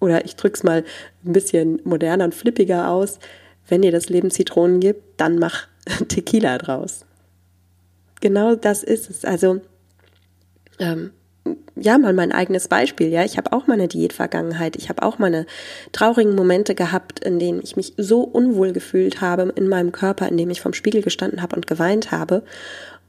Oder 0.00 0.24
ich 0.24 0.36
drück's 0.36 0.62
mal 0.62 0.84
ein 1.24 1.32
bisschen 1.32 1.80
moderner 1.84 2.24
und 2.24 2.34
flippiger 2.34 2.90
aus. 2.90 3.18
Wenn 3.66 3.82
dir 3.82 3.92
das 3.92 4.08
Leben 4.08 4.30
Zitronen 4.30 4.80
gibt, 4.80 5.18
dann 5.18 5.38
mach 5.38 5.66
Tequila 6.08 6.58
draus. 6.58 7.04
Genau 8.20 8.54
das 8.54 8.82
ist 8.82 9.10
es. 9.10 9.24
Also, 9.24 9.60
ähm, 10.78 11.10
ja, 11.76 11.98
mal 11.98 12.12
mein 12.12 12.32
eigenes 12.32 12.68
Beispiel. 12.68 13.08
Ja, 13.08 13.24
ich 13.24 13.36
habe 13.36 13.52
auch 13.52 13.66
meine 13.66 13.88
Diätvergangenheit. 13.88 14.76
Ich 14.76 14.88
habe 14.88 15.02
auch 15.02 15.18
meine 15.18 15.46
traurigen 15.92 16.34
Momente 16.34 16.74
gehabt, 16.74 17.24
in 17.24 17.38
denen 17.38 17.60
ich 17.62 17.76
mich 17.76 17.94
so 17.96 18.22
unwohl 18.22 18.72
gefühlt 18.72 19.20
habe 19.20 19.52
in 19.56 19.68
meinem 19.68 19.92
Körper, 19.92 20.28
in 20.28 20.36
dem 20.36 20.50
ich 20.50 20.60
vom 20.60 20.72
Spiegel 20.72 21.02
gestanden 21.02 21.42
habe 21.42 21.56
und 21.56 21.66
geweint 21.66 22.12
habe. 22.12 22.44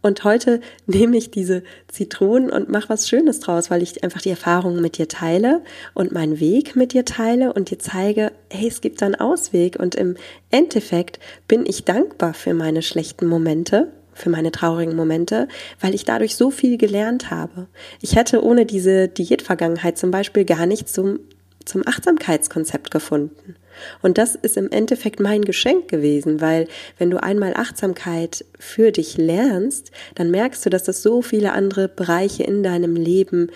Und 0.05 0.23
heute 0.23 0.61
nehme 0.85 1.17
ich 1.17 1.31
diese 1.31 1.63
Zitronen 1.87 2.51
und 2.51 2.69
mache 2.69 2.89
was 2.89 3.09
Schönes 3.09 3.39
draus, 3.39 3.71
weil 3.71 3.81
ich 3.81 4.03
einfach 4.03 4.21
die 4.21 4.29
Erfahrungen 4.29 4.79
mit 4.79 4.99
dir 4.99 5.07
teile 5.07 5.63
und 5.95 6.11
meinen 6.11 6.39
Weg 6.39 6.75
mit 6.75 6.93
dir 6.93 7.05
teile 7.05 7.53
und 7.53 7.71
dir 7.71 7.79
zeige, 7.79 8.31
hey, 8.51 8.67
es 8.67 8.81
gibt 8.81 9.01
einen 9.01 9.15
Ausweg. 9.15 9.79
Und 9.79 9.95
im 9.95 10.15
Endeffekt 10.51 11.17
bin 11.47 11.65
ich 11.65 11.85
dankbar 11.85 12.35
für 12.35 12.53
meine 12.53 12.83
schlechten 12.83 13.25
Momente, 13.25 13.93
für 14.13 14.29
meine 14.29 14.51
traurigen 14.51 14.95
Momente, 14.95 15.47
weil 15.81 15.95
ich 15.95 16.05
dadurch 16.05 16.35
so 16.35 16.51
viel 16.51 16.77
gelernt 16.77 17.31
habe. 17.31 17.65
Ich 17.99 18.15
hätte 18.15 18.43
ohne 18.43 18.67
diese 18.67 19.07
Diätvergangenheit 19.07 19.97
zum 19.97 20.11
Beispiel 20.11 20.45
gar 20.45 20.67
nicht 20.67 20.87
zum, 20.87 21.19
zum 21.65 21.81
Achtsamkeitskonzept 21.83 22.91
gefunden. 22.91 23.55
Und 24.01 24.17
das 24.17 24.35
ist 24.35 24.57
im 24.57 24.69
Endeffekt 24.71 25.19
mein 25.19 25.43
Geschenk 25.43 25.87
gewesen, 25.87 26.41
weil 26.41 26.67
wenn 26.97 27.09
du 27.09 27.21
einmal 27.21 27.53
Achtsamkeit 27.55 28.45
für 28.59 28.91
dich 28.91 29.17
lernst, 29.17 29.91
dann 30.15 30.31
merkst 30.31 30.65
du, 30.65 30.69
dass 30.69 30.83
das 30.83 31.01
so 31.01 31.21
viele 31.21 31.53
andere 31.53 31.87
Bereiche 31.87 32.43
in 32.43 32.63
deinem 32.63 32.95
Leben 32.95 33.51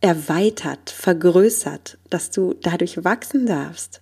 erweitert, 0.00 0.90
vergrößert, 0.90 1.98
dass 2.10 2.30
du 2.30 2.54
dadurch 2.62 3.04
wachsen 3.04 3.46
darfst. 3.46 4.00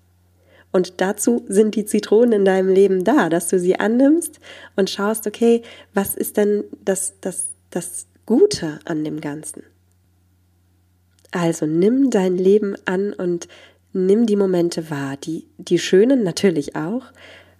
Und 0.73 1.01
dazu 1.01 1.45
sind 1.49 1.75
die 1.75 1.87
Zitronen 1.87 2.33
in 2.41 2.45
deinem 2.45 2.69
Leben 2.69 3.03
da, 3.03 3.31
dass 3.31 3.49
du 3.49 3.59
sie 3.59 3.81
annimmst 3.81 4.41
und 4.75 4.91
schaust, 4.91 5.27
okay, 5.27 5.63
was 5.95 6.15
ist 6.15 6.37
denn 6.37 6.65
das, 6.85 7.15
das, 7.23 7.49
das 7.71 8.07
Gute 8.27 8.79
an 8.85 9.03
dem 9.03 9.23
Ganzen? 9.23 9.63
Also 11.31 11.67
nimm 11.67 12.11
dein 12.11 12.37
Leben 12.37 12.77
an 12.85 13.13
und 13.13 13.49
nimm 13.97 14.27
die 14.27 14.37
Momente 14.37 14.91
wahr, 14.91 15.17
die, 15.17 15.47
die 15.59 15.79
schönen 15.79 16.23
natürlich 16.23 16.77
auch, 16.77 17.05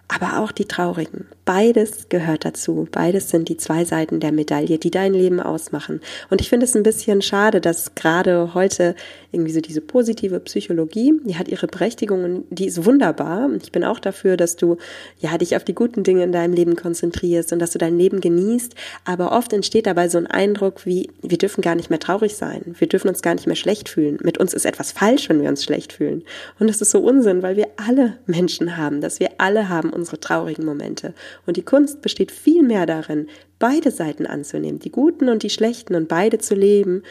aber 0.07 0.39
auch 0.39 0.51
die 0.51 0.65
traurigen. 0.65 1.25
Beides 1.43 2.09
gehört 2.09 2.45
dazu. 2.45 2.87
Beides 2.91 3.29
sind 3.29 3.49
die 3.49 3.57
zwei 3.57 3.85
Seiten 3.85 4.19
der 4.19 4.31
Medaille, 4.31 4.77
die 4.77 4.91
dein 4.91 5.13
Leben 5.13 5.39
ausmachen. 5.39 6.01
Und 6.29 6.41
ich 6.41 6.49
finde 6.49 6.65
es 6.65 6.75
ein 6.75 6.83
bisschen 6.83 7.21
schade, 7.21 7.61
dass 7.61 7.95
gerade 7.95 8.53
heute 8.53 8.95
irgendwie 9.31 9.51
so 9.51 9.61
diese 9.61 9.81
positive 9.81 10.39
Psychologie, 10.41 11.13
die 11.23 11.37
hat 11.37 11.47
ihre 11.47 11.67
Berechtigung 11.67 12.23
und 12.23 12.45
die 12.49 12.67
ist 12.67 12.85
wunderbar. 12.85 13.49
Ich 13.61 13.71
bin 13.71 13.83
auch 13.83 13.99
dafür, 13.99 14.37
dass 14.37 14.55
du 14.55 14.77
ja 15.19 15.37
dich 15.37 15.55
auf 15.55 15.63
die 15.63 15.75
guten 15.75 16.03
Dinge 16.03 16.23
in 16.23 16.31
deinem 16.31 16.53
Leben 16.53 16.75
konzentrierst 16.75 17.51
und 17.51 17.59
dass 17.59 17.71
du 17.71 17.77
dein 17.77 17.97
Leben 17.97 18.21
genießt. 18.21 18.75
Aber 19.05 19.33
oft 19.33 19.51
entsteht 19.51 19.87
dabei 19.87 20.09
so 20.09 20.17
ein 20.17 20.27
Eindruck 20.27 20.85
wie, 20.85 21.09
wir 21.21 21.37
dürfen 21.37 21.61
gar 21.61 21.75
nicht 21.75 21.89
mehr 21.89 21.99
traurig 21.99 22.35
sein. 22.35 22.75
Wir 22.77 22.87
dürfen 22.87 23.09
uns 23.09 23.21
gar 23.21 23.35
nicht 23.35 23.47
mehr 23.47 23.55
schlecht 23.55 23.89
fühlen. 23.89 24.17
Mit 24.21 24.37
uns 24.37 24.53
ist 24.53 24.65
etwas 24.65 24.91
falsch, 24.91 25.27
wenn 25.29 25.41
wir 25.41 25.49
uns 25.49 25.63
schlecht 25.63 25.93
fühlen. 25.93 26.23
Und 26.59 26.67
das 26.67 26.81
ist 26.81 26.91
so 26.91 26.99
Unsinn, 26.99 27.41
weil 27.41 27.57
wir 27.57 27.67
alle 27.75 28.17
Menschen 28.25 28.77
haben, 28.77 29.01
dass 29.01 29.19
wir 29.19 29.31
alle 29.37 29.69
haben 29.69 29.91
unsere 29.97 30.19
traurigen 30.19 30.65
Momente. 30.65 31.13
Und 31.45 31.57
die 31.57 31.63
Kunst 31.63 32.01
besteht 32.01 32.31
vielmehr 32.31 32.85
darin, 32.85 33.27
beide 33.59 33.91
Seiten 33.91 34.25
anzunehmen, 34.25 34.79
die 34.79 34.91
guten 34.91 35.29
und 35.29 35.43
die 35.43 35.49
schlechten 35.49 35.95
und 35.95 36.07
beide 36.07 36.37
zu 36.37 36.55
leben 36.55 37.03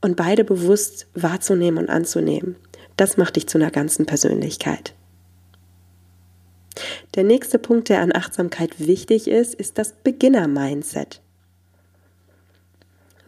und 0.00 0.16
beide 0.16 0.44
bewusst 0.44 1.06
wahrzunehmen 1.14 1.84
und 1.84 1.90
anzunehmen. 1.90 2.56
Das 2.96 3.16
macht 3.16 3.36
dich 3.36 3.46
zu 3.46 3.58
einer 3.58 3.70
ganzen 3.70 4.06
Persönlichkeit. 4.06 4.94
Der 7.14 7.24
nächste 7.24 7.58
Punkt, 7.58 7.88
der 7.88 8.00
an 8.00 8.14
Achtsamkeit 8.14 8.86
wichtig 8.86 9.28
ist, 9.28 9.54
ist 9.54 9.78
das 9.78 9.92
Beginner-Mindset. 9.92 11.20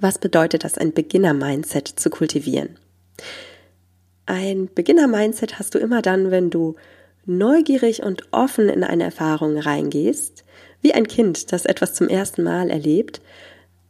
Was 0.00 0.18
bedeutet 0.18 0.64
das, 0.64 0.78
ein 0.78 0.92
Beginner-Mindset 0.92 1.88
zu 1.88 2.10
kultivieren? 2.10 2.78
Ein 4.26 4.68
Beginner-Mindset 4.74 5.58
hast 5.58 5.74
du 5.74 5.78
immer 5.78 6.02
dann, 6.02 6.30
wenn 6.30 6.50
du 6.50 6.76
neugierig 7.26 8.02
und 8.02 8.24
offen 8.32 8.68
in 8.68 8.84
eine 8.84 9.04
Erfahrung 9.04 9.58
reingehst, 9.58 10.44
wie 10.80 10.92
ein 10.94 11.08
Kind, 11.08 11.52
das 11.52 11.64
etwas 11.64 11.94
zum 11.94 12.08
ersten 12.08 12.42
Mal 12.42 12.70
erlebt, 12.70 13.20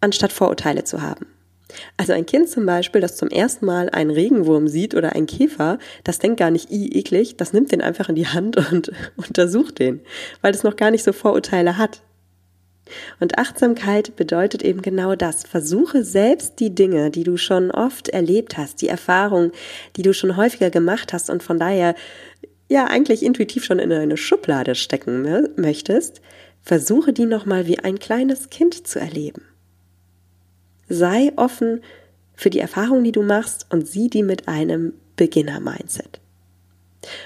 anstatt 0.00 0.32
Vorurteile 0.32 0.84
zu 0.84 1.02
haben. 1.02 1.26
Also 1.96 2.12
ein 2.12 2.26
Kind 2.26 2.48
zum 2.48 2.66
Beispiel, 2.66 3.00
das 3.00 3.16
zum 3.16 3.28
ersten 3.28 3.66
Mal 3.66 3.90
einen 3.90 4.10
Regenwurm 4.10 4.68
sieht 4.68 4.94
oder 4.94 5.14
einen 5.14 5.26
Käfer, 5.26 5.78
das 6.04 6.18
denkt 6.18 6.38
gar 6.38 6.50
nicht, 6.50 6.70
i, 6.70 6.98
eklig, 6.98 7.36
das 7.36 7.52
nimmt 7.52 7.72
den 7.72 7.80
einfach 7.80 8.08
in 8.08 8.14
die 8.14 8.28
Hand 8.28 8.56
und 8.70 8.92
untersucht 9.16 9.78
den, 9.78 10.00
weil 10.40 10.54
es 10.54 10.62
noch 10.62 10.76
gar 10.76 10.90
nicht 10.90 11.04
so 11.04 11.12
Vorurteile 11.12 11.76
hat. 11.76 12.02
Und 13.18 13.38
Achtsamkeit 13.38 14.14
bedeutet 14.14 14.62
eben 14.62 14.82
genau 14.82 15.14
das. 15.14 15.44
Versuche 15.44 16.04
selbst 16.04 16.60
die 16.60 16.74
Dinge, 16.74 17.10
die 17.10 17.24
du 17.24 17.38
schon 17.38 17.70
oft 17.70 18.10
erlebt 18.10 18.58
hast, 18.58 18.82
die 18.82 18.88
Erfahrungen, 18.88 19.52
die 19.96 20.02
du 20.02 20.12
schon 20.12 20.36
häufiger 20.36 20.68
gemacht 20.68 21.14
hast 21.14 21.30
und 21.30 21.42
von 21.42 21.58
daher 21.58 21.94
ja 22.74 22.86
eigentlich 22.86 23.22
intuitiv 23.22 23.64
schon 23.64 23.78
in 23.78 23.92
eine 23.92 24.16
Schublade 24.16 24.74
stecken 24.74 25.22
möchtest, 25.56 26.20
versuche 26.60 27.12
die 27.12 27.26
nochmal 27.26 27.66
wie 27.66 27.78
ein 27.78 27.98
kleines 27.98 28.50
Kind 28.50 28.86
zu 28.86 28.98
erleben. 28.98 29.42
Sei 30.88 31.32
offen 31.36 31.80
für 32.34 32.50
die 32.50 32.58
Erfahrungen, 32.58 33.04
die 33.04 33.12
du 33.12 33.22
machst 33.22 33.66
und 33.70 33.88
sieh 33.88 34.10
die 34.10 34.22
mit 34.22 34.48
einem 34.48 34.92
Beginner-Mindset. 35.16 36.20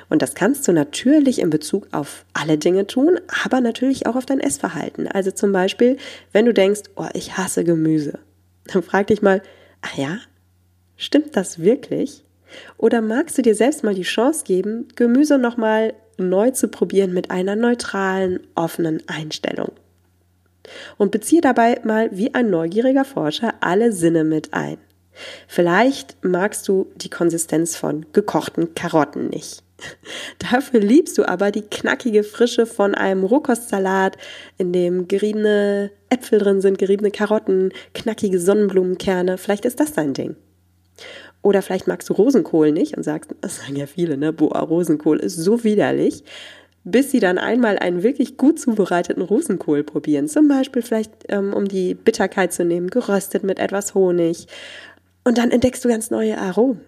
Und 0.08 0.22
das 0.22 0.34
kannst 0.34 0.66
du 0.66 0.72
natürlich 0.72 1.40
in 1.40 1.50
Bezug 1.50 1.88
auf 1.92 2.24
alle 2.32 2.58
Dinge 2.58 2.86
tun, 2.86 3.18
aber 3.44 3.60
natürlich 3.60 4.06
auch 4.06 4.16
auf 4.16 4.26
dein 4.26 4.40
Essverhalten. 4.40 5.08
Also 5.08 5.30
zum 5.30 5.52
Beispiel, 5.52 5.96
wenn 6.32 6.46
du 6.46 6.52
denkst, 6.52 6.82
oh, 6.96 7.06
ich 7.14 7.36
hasse 7.36 7.64
Gemüse, 7.64 8.18
dann 8.66 8.82
frag 8.82 9.06
dich 9.06 9.22
mal, 9.22 9.42
ach 9.80 9.96
ja, 9.96 10.18
stimmt 10.96 11.36
das 11.36 11.60
wirklich? 11.60 12.24
Oder 12.76 13.00
magst 13.00 13.36
du 13.38 13.42
dir 13.42 13.54
selbst 13.54 13.84
mal 13.84 13.94
die 13.94 14.02
Chance 14.02 14.44
geben, 14.44 14.88
Gemüse 14.96 15.38
nochmal 15.38 15.94
neu 16.16 16.50
zu 16.50 16.68
probieren 16.68 17.12
mit 17.12 17.30
einer 17.30 17.56
neutralen, 17.56 18.40
offenen 18.54 19.02
Einstellung? 19.08 19.72
Und 20.96 21.12
beziehe 21.12 21.40
dabei 21.40 21.80
mal 21.84 22.10
wie 22.12 22.34
ein 22.34 22.50
neugieriger 22.50 23.04
Forscher 23.04 23.54
alle 23.60 23.92
Sinne 23.92 24.24
mit 24.24 24.52
ein. 24.52 24.78
Vielleicht 25.46 26.16
magst 26.22 26.68
du 26.68 26.90
die 26.96 27.10
Konsistenz 27.10 27.76
von 27.76 28.06
gekochten 28.12 28.74
Karotten 28.74 29.28
nicht. 29.28 29.62
Dafür 30.38 30.80
liebst 30.80 31.18
du 31.18 31.28
aber 31.28 31.50
die 31.50 31.62
knackige 31.62 32.24
Frische 32.24 32.66
von 32.66 32.94
einem 32.94 33.24
Rohkostsalat, 33.24 34.16
in 34.56 34.72
dem 34.72 35.08
geriebene 35.08 35.90
Äpfel 36.08 36.38
drin 36.38 36.60
sind, 36.60 36.78
geriebene 36.78 37.10
Karotten, 37.10 37.72
knackige 37.94 38.40
Sonnenblumenkerne. 38.40 39.38
Vielleicht 39.38 39.64
ist 39.64 39.80
das 39.80 39.92
dein 39.92 40.14
Ding. 40.14 40.36
Oder 41.48 41.62
vielleicht 41.62 41.86
magst 41.86 42.10
du 42.10 42.12
Rosenkohl 42.12 42.72
nicht 42.72 42.94
und 42.94 43.04
sagst, 43.04 43.34
das 43.40 43.56
sagen 43.56 43.74
ja 43.74 43.86
viele, 43.86 44.18
ne? 44.18 44.34
Boah, 44.34 44.58
Rosenkohl 44.58 45.18
ist 45.18 45.34
so 45.34 45.64
widerlich. 45.64 46.22
Bis 46.84 47.10
sie 47.10 47.20
dann 47.20 47.38
einmal 47.38 47.78
einen 47.78 48.02
wirklich 48.02 48.36
gut 48.36 48.60
zubereiteten 48.60 49.22
Rosenkohl 49.22 49.82
probieren. 49.82 50.28
Zum 50.28 50.46
Beispiel 50.46 50.82
vielleicht, 50.82 51.10
ähm, 51.30 51.54
um 51.54 51.66
die 51.66 51.94
Bitterkeit 51.94 52.52
zu 52.52 52.66
nehmen, 52.66 52.90
geröstet 52.90 53.44
mit 53.44 53.60
etwas 53.60 53.94
Honig. 53.94 54.46
Und 55.24 55.38
dann 55.38 55.50
entdeckst 55.50 55.82
du 55.82 55.88
ganz 55.88 56.10
neue 56.10 56.36
Aromen. 56.36 56.82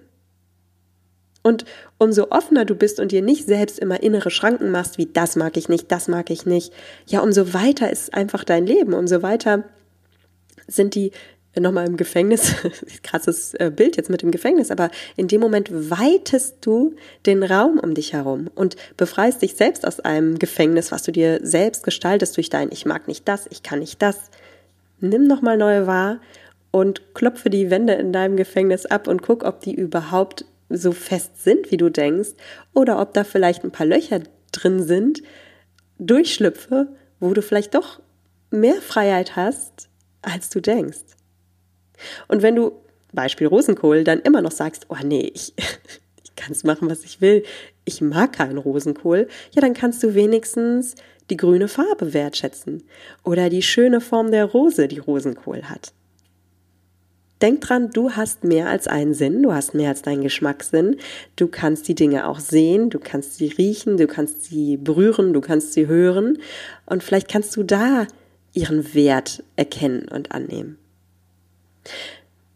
Und 1.43 1.65
umso 1.97 2.27
offener 2.29 2.67
du 2.67 2.75
bist 2.75 3.01
und 3.01 3.13
dir 3.13 3.23
nicht 3.23 3.47
selbst 3.47 3.79
immer 3.79 4.03
innere 4.03 4.31
Schranken 4.31 4.71
machst, 4.71 4.99
wie 4.99 5.07
das 5.07 5.37
mag 5.37 5.57
ich 5.57 5.71
nicht, 5.71 5.91
das 5.91 6.07
mag 6.07 6.29
ich 6.29 6.45
nicht, 6.45 6.71
ja, 7.07 7.21
umso 7.21 7.55
weiter 7.55 7.91
ist 7.91 8.13
einfach 8.13 8.45
dein 8.45 8.67
Leben, 8.67 8.93
umso 8.93 9.23
weiter 9.23 9.65
sind 10.69 10.95
die 10.95 11.13
nochmal 11.59 11.87
im 11.87 11.97
Gefängnis, 11.97 12.55
krasses 13.03 13.55
äh, 13.55 13.73
Bild 13.75 13.97
jetzt 13.97 14.11
mit 14.11 14.23
dem 14.23 14.31
Gefängnis, 14.31 14.71
aber 14.71 14.91
in 15.17 15.27
dem 15.27 15.41
Moment 15.41 15.71
weitest 15.91 16.59
du 16.61 16.95
den 17.27 17.43
Raum 17.43 17.81
um 17.81 17.95
dich 17.95 18.13
herum 18.13 18.49
und 18.55 18.77
befreist 18.97 19.43
dich 19.43 19.55
selbst 19.55 19.87
aus 19.87 20.01
einem 20.01 20.39
Gefängnis, 20.39 20.93
was 20.93 21.03
du 21.03 21.13
dir 21.13 21.41
selbst 21.43 21.83
gestaltest 21.83 22.37
durch 22.37 22.51
dein 22.51 22.71
Ich 22.71 22.87
mag 22.87 23.09
nicht 23.09 23.27
das, 23.27 23.47
ich 23.51 23.63
kann 23.63 23.81
nicht 23.81 24.01
das. 24.01 24.17
Nimm 25.01 25.25
nochmal 25.25 25.57
neue 25.57 25.87
wahr 25.87 26.21
und 26.71 27.15
klopfe 27.15 27.51
die 27.51 27.71
Wände 27.71 27.95
in 27.95 28.13
deinem 28.13 28.37
Gefängnis 28.37 28.87
ab 28.87 29.09
und 29.09 29.23
guck, 29.23 29.43
ob 29.43 29.61
die 29.61 29.75
überhaupt 29.75 30.45
so 30.69 30.93
fest 30.93 31.43
sind, 31.43 31.73
wie 31.73 31.77
du 31.77 31.91
denkst, 31.91 32.31
oder 32.75 33.01
ob 33.01 33.13
da 33.13 33.25
vielleicht 33.25 33.65
ein 33.65 33.73
paar 33.73 33.87
Löcher 33.87 34.21
drin 34.53 34.85
sind, 34.85 35.23
durchschlüpfe, 35.99 36.89
wo 37.19 37.35
du 37.35 37.43
vielleicht 37.43 37.75
doch 37.75 38.01
mehr 38.51 38.81
Freiheit 38.81 39.35
hast, 39.35 39.89
als 40.23 40.49
du 40.51 40.61
denkst. 40.61 41.20
Und 42.29 42.43
wenn 42.43 42.57
du, 42.57 42.73
Beispiel 43.13 43.47
Rosenkohl, 43.47 44.05
dann 44.05 44.21
immer 44.21 44.43
noch 44.43 44.53
sagst, 44.53 44.87
oh 44.89 44.97
nee, 45.05 45.31
ich, 45.35 45.55
ich 46.25 46.37
kann 46.37 46.53
es 46.53 46.65
machen, 46.65 46.89
was 46.89 47.05
ich 47.05 47.21
will, 47.21 47.45
ich 47.85 48.01
mag 48.01 48.33
keinen 48.33 48.59
Rosenkohl, 48.59 49.29
ja, 49.53 49.61
dann 49.61 49.75
kannst 49.75 50.03
du 50.03 50.15
wenigstens 50.15 50.95
die 51.31 51.37
grüne 51.37 51.69
Farbe 51.69 52.13
wertschätzen 52.13 52.83
oder 53.25 53.49
die 53.51 53.63
schöne 53.63 54.01
Form 54.01 54.31
der 54.31 54.45
Rose, 54.45 54.89
die 54.89 54.99
Rosenkohl 54.99 55.65
hat. 55.65 55.93
Denk 57.41 57.63
dran, 57.63 57.89
du 57.91 58.11
hast 58.11 58.45
mehr 58.45 58.69
als 58.69 58.87
einen 58.87 59.15
Sinn, 59.15 59.43
du 59.43 59.53
hast 59.53 59.75
mehr 59.75 59.89
als 59.89 60.03
deinen 60.03 60.23
Geschmackssinn. 60.23 60.97
Du 61.37 61.49
kannst 61.49 61.89
die 61.89 61.95
Dinge 61.95 62.29
auch 62.29 62.39
sehen, 62.39 62.91
du 62.91 62.99
kannst 62.99 63.37
sie 63.37 63.49
riechen, 63.49 63.97
du 63.97 64.07
kannst 64.07 64.45
sie 64.45 64.77
berühren, 64.77 65.33
du 65.33 65.41
kannst 65.41 65.73
sie 65.73 65.87
hören 65.87 66.39
und 66.85 67.03
vielleicht 67.03 67.29
kannst 67.29 67.57
du 67.57 67.63
da 67.63 68.07
ihren 68.53 68.93
Wert 68.95 69.43
erkennen 69.57 70.07
und 70.09 70.33
annehmen. 70.33 70.77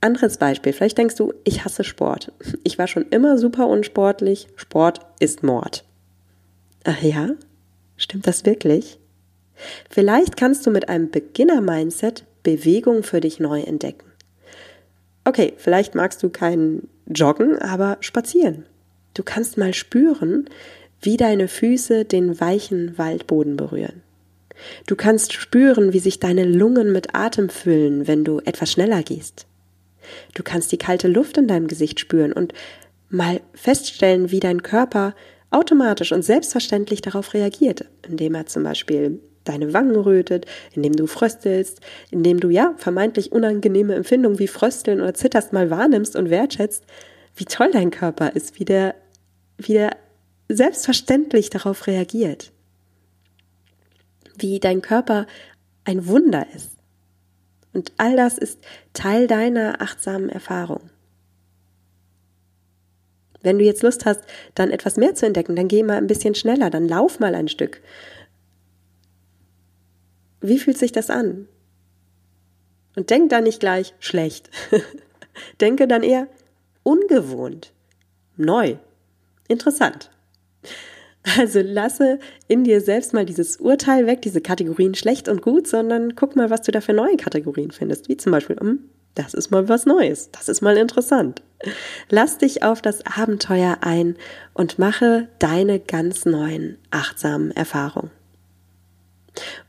Anderes 0.01 0.37
Beispiel, 0.37 0.73
vielleicht 0.73 0.99
denkst 0.99 1.17
du, 1.17 1.33
ich 1.45 1.65
hasse 1.65 1.83
Sport. 1.83 2.31
Ich 2.63 2.79
war 2.79 2.87
schon 2.87 3.07
immer 3.09 3.39
super 3.39 3.69
unsportlich. 3.69 4.49
Sport 4.57 5.01
ist 5.19 5.43
Mord. 5.43 5.85
Ach 6.85 7.01
ja? 7.01 7.31
Stimmt 7.97 8.27
das 8.27 8.45
wirklich? 8.45 8.99
Vielleicht 9.89 10.37
kannst 10.37 10.67
du 10.67 10.71
mit 10.71 10.89
einem 10.89 11.11
Beginner-Mindset 11.11 12.25
Bewegung 12.43 13.03
für 13.03 13.21
dich 13.21 13.41
neu 13.41 13.63
entdecken. 13.63 14.05
Okay, 15.25 15.55
vielleicht 15.57 15.95
magst 15.95 16.23
du 16.23 16.29
kein 16.29 16.89
Joggen, 17.07 17.59
aber 17.59 17.97
spazieren. 18.01 18.67
Du 19.15 19.23
kannst 19.23 19.57
mal 19.57 19.73
spüren, 19.73 20.51
wie 21.01 21.17
deine 21.17 21.49
Füße 21.49 22.05
den 22.05 22.41
weichen 22.41 22.99
Waldboden 22.99 23.57
berühren. 23.57 24.03
Du 24.87 24.97
kannst 24.97 25.33
spüren, 25.33 25.93
wie 25.93 25.99
sich 25.99 26.21
deine 26.21 26.45
Lungen 26.45 26.93
mit 26.93 27.15
Atem 27.15 27.49
füllen, 27.49 28.07
wenn 28.07 28.25
du 28.25 28.41
etwas 28.45 28.73
schneller 28.73 29.03
gehst. 29.03 29.47
Du 30.35 30.43
kannst 30.43 30.73
die 30.73 30.79
kalte 30.79 31.09
Luft 31.09 31.37
in 31.39 31.49
deinem 31.49 31.67
Gesicht 31.67 32.01
spüren 32.01 32.33
und 32.33 32.53
mal 33.09 33.41
feststellen, 33.55 34.31
wie 34.31 34.41
dein 34.41 34.63
Körper 34.63 35.15
automatisch 35.51 36.13
und 36.13 36.23
selbstverständlich 36.23 37.01
darauf 37.01 37.33
reagiert, 37.35 37.85
indem 38.09 38.35
er 38.35 38.47
zum 38.47 38.65
Beispiel 38.65 39.21
deine 39.45 39.73
Wangen 39.73 39.97
rötet, 39.97 40.47
indem 40.75 40.95
du 40.95 41.07
fröstelst, 41.07 41.81
indem 42.11 42.41
du 42.41 42.49
ja 42.49 42.75
vermeintlich 42.77 43.31
unangenehme 43.33 43.95
Empfindungen 43.95 44.39
wie 44.39 44.49
Frösteln 44.49 45.01
oder 45.01 45.15
Zitterst 45.15 45.53
mal 45.53 45.71
wahrnimmst 45.71 46.17
und 46.17 46.31
wertschätzt, 46.31 46.85
wie 47.37 47.45
toll 47.45 47.71
dein 47.73 47.91
Körper 47.91 48.35
ist, 48.35 48.59
wie 48.59 48.65
der, 48.65 48.95
wie 49.59 49.75
der 49.75 49.97
selbstverständlich 50.49 51.51
darauf 51.51 51.87
reagiert. 51.87 52.53
Wie 54.37 54.61
dein 54.61 54.83
Körper 54.83 55.27
ein 55.85 56.07
Wunder 56.07 56.47
ist. 56.55 56.71
Und 57.73 57.93
all 57.97 58.17
das 58.17 58.39
ist 58.39 58.59
Teil 58.93 59.27
deiner 59.27 59.81
achtsamen 59.81 60.29
Erfahrung. 60.29 60.91
Wenn 63.43 63.59
du 63.59 63.65
jetzt 63.65 63.83
Lust 63.83 64.07
hast, 64.07 64.21
dann 64.55 64.71
etwas 64.71 64.97
mehr 64.97 65.15
zu 65.15 65.27
entdecken, 65.27 65.55
dann 65.55 65.69
geh 65.69 65.83
mal 65.83 65.99
ein 65.99 66.07
bisschen 66.07 66.35
schneller, 66.35 66.71
dann 66.71 66.89
lauf 66.89 67.21
mal 67.21 67.35
ein 67.35 67.49
Stück 67.49 67.83
wie 70.47 70.59
fühlt 70.59 70.79
sich 70.79 70.93
das 70.93 71.11
an? 71.11 71.49
Und 72.97 73.11
denk 73.11 73.31
dann 73.31 73.45
nicht 73.45 73.61
gleich 73.61 73.95
schlecht. 73.99 74.51
Denke 75.61 75.89
dann 75.89 76.03
eher 76.03 76.29
ungewohnt, 76.83 77.73
neu, 78.37 78.77
interessant. 79.49 80.11
Also 81.39 81.61
lasse 81.63 82.19
in 82.49 82.65
dir 82.65 82.81
selbst 82.81 83.15
mal 83.15 83.25
dieses 83.25 83.57
Urteil 83.57 84.07
weg, 84.07 84.21
diese 84.23 84.43
Kategorien 84.43 84.95
schlecht 84.95 85.29
und 85.29 85.41
gut, 85.41 85.67
sondern 85.67 86.15
guck 86.17 86.37
mal, 86.37 86.51
was 86.51 86.63
du 86.63 86.71
da 86.71 86.81
für 86.81 86.93
neue 86.93 87.17
Kategorien 87.17 87.71
findest. 87.71 88.09
Wie 88.09 88.17
zum 88.17 88.31
Beispiel, 88.31 88.57
hm, 88.57 88.81
das 89.15 89.33
ist 89.33 89.51
mal 89.51 89.69
was 89.69 89.87
Neues, 89.87 90.31
das 90.33 90.49
ist 90.49 90.61
mal 90.61 90.77
interessant. 90.77 91.43
Lass 92.11 92.39
dich 92.39 92.63
auf 92.63 92.83
das 92.83 93.07
Abenteuer 93.07 93.79
ein 93.81 94.17
und 94.53 94.79
mache 94.79 95.29
deine 95.39 95.81
ganz 95.81 96.27
neuen 96.27 96.77
achtsamen 96.91 97.53
Erfahrungen. 97.53 98.11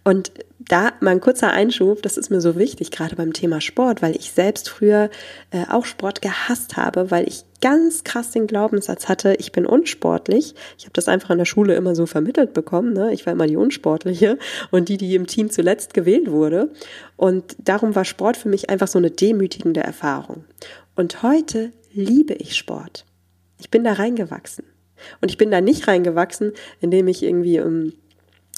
Und 0.08 0.32
da 0.60 0.94
mal 1.00 1.12
ein 1.12 1.20
kurzer 1.20 1.52
Einschub, 1.52 2.04
das 2.04 2.16
ist 2.16 2.30
mir 2.30 2.40
so 2.40 2.58
wichtig, 2.58 2.92
gerade 2.92 3.16
beim 3.16 3.34
Thema 3.34 3.60
Sport, 3.60 4.04
weil 4.04 4.16
ich 4.16 4.32
selbst 4.32 4.70
früher 4.70 5.10
äh, 5.50 5.66
auch 5.70 5.86
Sport 5.86 6.22
gehasst 6.22 6.78
habe, 6.78 7.10
weil 7.10 7.28
ich 7.28 7.44
ganz 7.60 8.04
krass 8.04 8.30
den 8.30 8.46
Glaubenssatz 8.46 9.10
hatte, 9.10 9.36
ich 9.40 9.52
bin 9.52 9.66
unsportlich. 9.66 10.54
Ich 10.78 10.86
habe 10.86 10.94
das 10.94 11.08
einfach 11.08 11.32
in 11.32 11.40
der 11.40 11.46
Schule 11.46 11.74
immer 11.74 11.96
so 11.96 12.06
vermittelt 12.06 12.54
bekommen. 12.54 12.94
Ne? 12.94 13.14
Ich 13.14 13.26
war 13.26 13.34
immer 13.34 13.48
die 13.48 13.58
Unsportliche 13.58 14.38
und 14.70 14.90
die, 14.90 14.98
die 14.98 15.16
im 15.16 15.26
Team 15.26 15.50
zuletzt 15.50 15.96
gewählt 15.96 16.30
wurde. 16.30 16.72
Und 17.18 17.56
darum 17.58 17.96
war 17.96 18.06
Sport 18.06 18.38
für 18.38 18.50
mich 18.50 18.70
einfach 18.70 18.88
so 18.88 19.00
eine 19.00 19.10
demütigende 19.10 19.82
Erfahrung. 19.82 20.46
Und 20.96 21.24
heute 21.24 21.72
liebe 21.92 22.36
ich 22.36 22.56
Sport. 22.56 23.06
Ich 23.58 23.72
bin 23.72 23.84
da 23.84 23.94
reingewachsen. 23.94 24.66
Und 25.22 25.32
ich 25.32 25.38
bin 25.38 25.50
da 25.50 25.62
nicht 25.62 25.88
reingewachsen, 25.88 26.54
indem 26.80 27.08
ich 27.08 27.24
irgendwie 27.24 27.60
um 27.60 27.94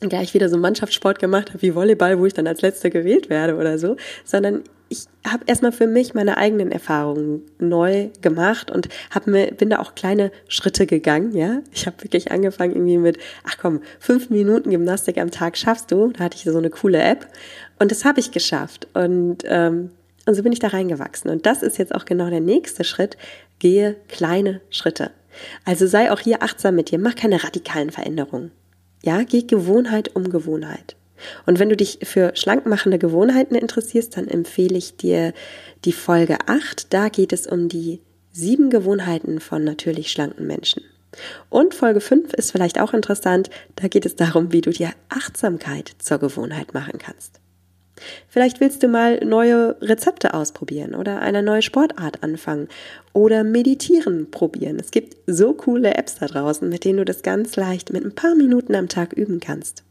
gleich 0.02 0.34
wieder 0.34 0.50
so 0.50 0.58
Mannschaftssport 0.58 1.20
gemacht 1.20 1.50
habe 1.50 1.62
wie 1.62 1.74
Volleyball, 1.74 2.20
wo 2.20 2.26
ich 2.26 2.34
dann 2.34 2.48
als 2.48 2.62
Letzter 2.62 2.90
gewählt 2.90 3.30
werde 3.30 3.56
oder 3.56 3.80
so, 3.80 3.96
sondern 4.24 4.64
ich 4.90 5.06
habe 5.28 5.44
erstmal 5.48 5.72
für 5.72 5.88
mich 5.88 6.14
meine 6.14 6.38
eigenen 6.38 6.72
Erfahrungen 6.72 7.42
neu 7.60 8.10
gemacht 8.22 8.72
und 8.72 8.88
hab 9.12 9.28
mir, 9.28 9.52
bin 9.52 9.70
da 9.70 9.80
auch 9.80 9.96
kleine 9.96 10.32
Schritte 10.48 10.86
gegangen, 10.86 11.36
ja. 11.36 11.62
Ich 11.74 11.88
habe 11.88 12.02
wirklich 12.04 12.32
angefangen 12.32 12.74
irgendwie 12.74 12.98
mit, 12.98 13.18
ach 13.44 13.58
komm, 13.60 13.82
fünf 14.00 14.30
Minuten 14.30 14.70
Gymnastik 14.70 15.18
am 15.18 15.32
Tag 15.32 15.58
schaffst 15.58 15.92
du. 15.92 16.14
Da 16.14 16.26
hatte 16.26 16.38
ich 16.38 16.44
so 16.44 16.58
eine 16.58 16.70
coole 16.70 17.02
App 17.02 17.28
und 17.80 17.92
das 17.92 18.06
habe 18.06 18.20
ich 18.20 18.32
geschafft 18.32 18.88
und 18.94 19.40
ähm, 19.46 19.92
und 20.26 20.36
so 20.36 20.44
bin 20.44 20.52
ich 20.52 20.60
da 20.60 20.68
reingewachsen. 20.68 21.32
Und 21.32 21.46
das 21.46 21.64
ist 21.64 21.78
jetzt 21.78 21.96
auch 21.96 22.04
genau 22.04 22.30
der 22.30 22.42
nächste 22.42 22.84
Schritt. 22.84 23.16
Gehe 23.60 23.96
kleine 24.10 24.60
Schritte. 24.70 25.12
Also 25.64 25.88
sei 25.88 26.12
auch 26.12 26.20
hier 26.20 26.44
achtsam 26.44 26.76
mit 26.76 26.92
dir. 26.92 27.00
Mach 27.00 27.16
keine 27.16 27.46
radikalen 27.46 27.92
Veränderungen. 27.92 28.52
Ja, 29.04 29.24
geh 29.24 29.44
Gewohnheit 29.44 30.16
um 30.16 30.30
Gewohnheit. 30.30 30.96
Und 31.46 31.60
wenn 31.60 31.70
du 31.70 31.76
dich 31.76 32.00
für 32.04 32.36
schlankmachende 32.36 33.00
Gewohnheiten 33.00 33.56
interessierst, 33.56 34.18
dann 34.18 34.28
empfehle 34.28 34.78
ich 34.78 34.98
dir 34.98 35.34
die 35.86 35.94
Folge 35.94 36.38
8. 36.48 36.94
Da 36.94 37.10
geht 37.10 37.34
es 37.34 37.48
um 37.48 37.70
die 37.70 38.02
sieben 38.32 38.70
Gewohnheiten 38.70 39.40
von 39.40 39.64
natürlich 39.64 40.12
schlanken 40.12 40.46
Menschen. 40.46 40.84
Und 41.50 41.74
Folge 41.74 42.02
5 42.02 42.34
ist 42.34 42.52
vielleicht 42.52 42.80
auch 42.80 42.94
interessant. 42.94 43.50
Da 43.76 43.88
geht 43.88 44.06
es 44.06 44.16
darum, 44.16 44.52
wie 44.52 44.62
du 44.62 44.72
dir 44.72 44.92
Achtsamkeit 45.10 45.96
zur 45.98 46.20
Gewohnheit 46.20 46.74
machen 46.74 47.00
kannst. 47.00 47.40
Vielleicht 48.28 48.60
willst 48.60 48.84
du 48.84 48.88
mal 48.88 49.24
neue 49.26 49.76
Rezepte 49.82 50.34
ausprobieren 50.34 50.96
oder 50.96 51.22
eine 51.22 51.42
neue 51.42 51.62
Sportart 51.62 52.24
anfangen 52.24 52.68
oder 53.14 53.44
meditieren 53.44 54.30
probieren. 54.30 54.80
Es 54.80 54.92
gibt 54.92 55.18
so 55.26 55.54
coole 55.54 55.96
Apps 55.96 56.16
da 56.16 56.28
draußen, 56.28 56.68
mit 56.70 56.86
denen 56.86 56.98
du 56.98 57.06
das 57.06 57.24
ganz 57.24 57.56
leicht 57.56 57.92
mit 57.92 58.06
ein 58.06 58.16
paar 58.16 58.36
Minuten 58.36 58.76
am 58.76 58.88
Tag 58.88 59.14
üben 59.14 59.40
kannst. 59.40 59.84